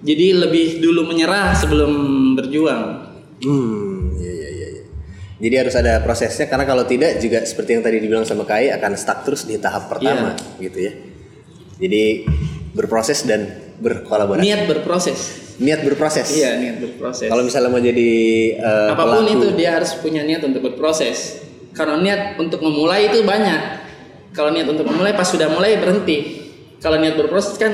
Jadi 0.03 0.35
lebih 0.35 0.79
dulu 0.79 1.11
menyerah 1.11 1.53
sebelum 1.53 1.91
berjuang. 2.39 3.11
hmm 3.43 4.15
ya 4.23 4.31
ya 4.31 4.31
ya 4.31 4.33
ya. 4.39 4.42
Jadi 5.43 5.56
harus 5.58 5.75
ada 5.75 5.99
prosesnya 5.99 6.47
karena 6.47 6.63
kalau 6.63 6.84
tidak 6.84 7.19
juga 7.19 7.43
seperti 7.43 7.75
yang 7.75 7.84
tadi 7.84 7.99
dibilang 7.99 8.23
sama 8.23 8.43
Kai 8.43 8.71
akan 8.71 8.95
stuck 8.95 9.21
terus 9.21 9.43
di 9.43 9.58
tahap 9.58 9.91
pertama 9.91 10.32
gitu 10.58 10.79
ya. 10.79 10.93
Jadi 11.75 12.23
berproses 12.71 13.21
dan 13.21 13.43
berkolaborasi. 13.75 14.39
Niat 14.41 14.63
berproses. 14.65 15.19
Niat 15.56 15.84
berproses. 15.84 16.32
Iya, 16.32 16.56
niat 16.56 16.77
berproses. 16.79 17.27
Kalau 17.27 17.43
misalnya 17.43 17.69
mau 17.69 17.77
jadi 17.77 18.10
eh, 18.56 18.89
apa 18.89 19.03
pun 19.03 19.21
pelaku- 19.21 19.36
itu 19.36 19.47
dia 19.53 19.69
harus 19.73 19.91
punya 19.95 20.23
niat 20.23 20.41
untuk 20.41 20.63
berproses 20.63 21.43
kalau 21.73 21.97
niat 21.97 22.38
untuk 22.38 22.62
memulai 22.62 23.10
itu 23.10 23.21
banyak 23.21 23.62
kalau 24.32 24.49
niat 24.49 24.65
untuk 24.65 24.86
memulai 24.86 25.12
pas 25.12 25.25
sudah 25.25 25.45
mulai 25.47 25.75
berhenti 25.75 26.39
kalau 26.77 26.95
niat 26.95 27.13
berproses 27.13 27.53
kan 27.53 27.73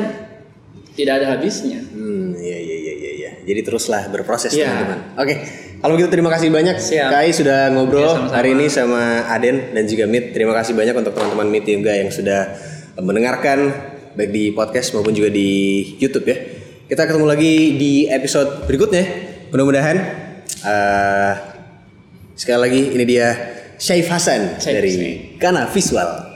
tidak 0.92 1.22
ada 1.22 1.32
habisnya 1.34 1.80
Hmm, 1.86 2.36
iya 2.36 2.58
iya 2.58 2.76
iya 2.78 2.94
iya 2.96 3.12
iya. 3.14 3.32
Jadi 3.46 3.60
teruslah 3.62 4.08
berproses 4.08 4.52
Iya. 4.52 4.66
teman-teman. 4.66 5.00
Oke, 5.16 5.36
kalau 5.80 5.96
begitu 5.96 6.12
terima 6.12 6.28
kasih 6.28 6.52
banyak 6.52 6.76
Siap. 6.76 7.10
Kai 7.10 7.32
sudah 7.32 7.72
ngobrol 7.72 8.04
Iya, 8.04 8.12
sama-sama. 8.16 8.36
hari 8.36 8.50
ini 8.52 8.66
sama 8.68 9.02
Aden 9.28 9.58
dan 9.72 9.84
juga 9.88 10.04
Mit. 10.06 10.36
Terima 10.36 10.52
kasih 10.52 10.76
banyak 10.76 10.92
untuk 10.94 11.16
teman-teman 11.16 11.48
Mit 11.48 11.64
juga 11.64 11.96
yang 11.96 12.12
sudah 12.12 12.42
eh, 12.94 13.04
mendengarkan 13.04 13.60
baik 14.14 14.30
di 14.30 14.44
podcast 14.52 14.92
maupun 14.92 15.16
juga 15.16 15.32
di 15.32 15.50
YouTube 15.98 16.28
ya. 16.28 16.38
Kita 16.86 17.08
ketemu 17.08 17.26
lagi 17.26 17.54
di 17.80 17.94
episode 18.06 18.68
berikutnya. 18.68 19.06
Mudah-mudahan 19.50 19.98
eh, 20.62 21.34
sekali 22.36 22.60
lagi 22.60 22.82
ini 22.94 23.04
dia 23.04 23.28
Syaif 23.80 24.12
Hasan 24.12 24.60
Syaif 24.60 24.76
dari. 24.84 24.92
Kana 25.40 25.66
Visual. 25.72 26.29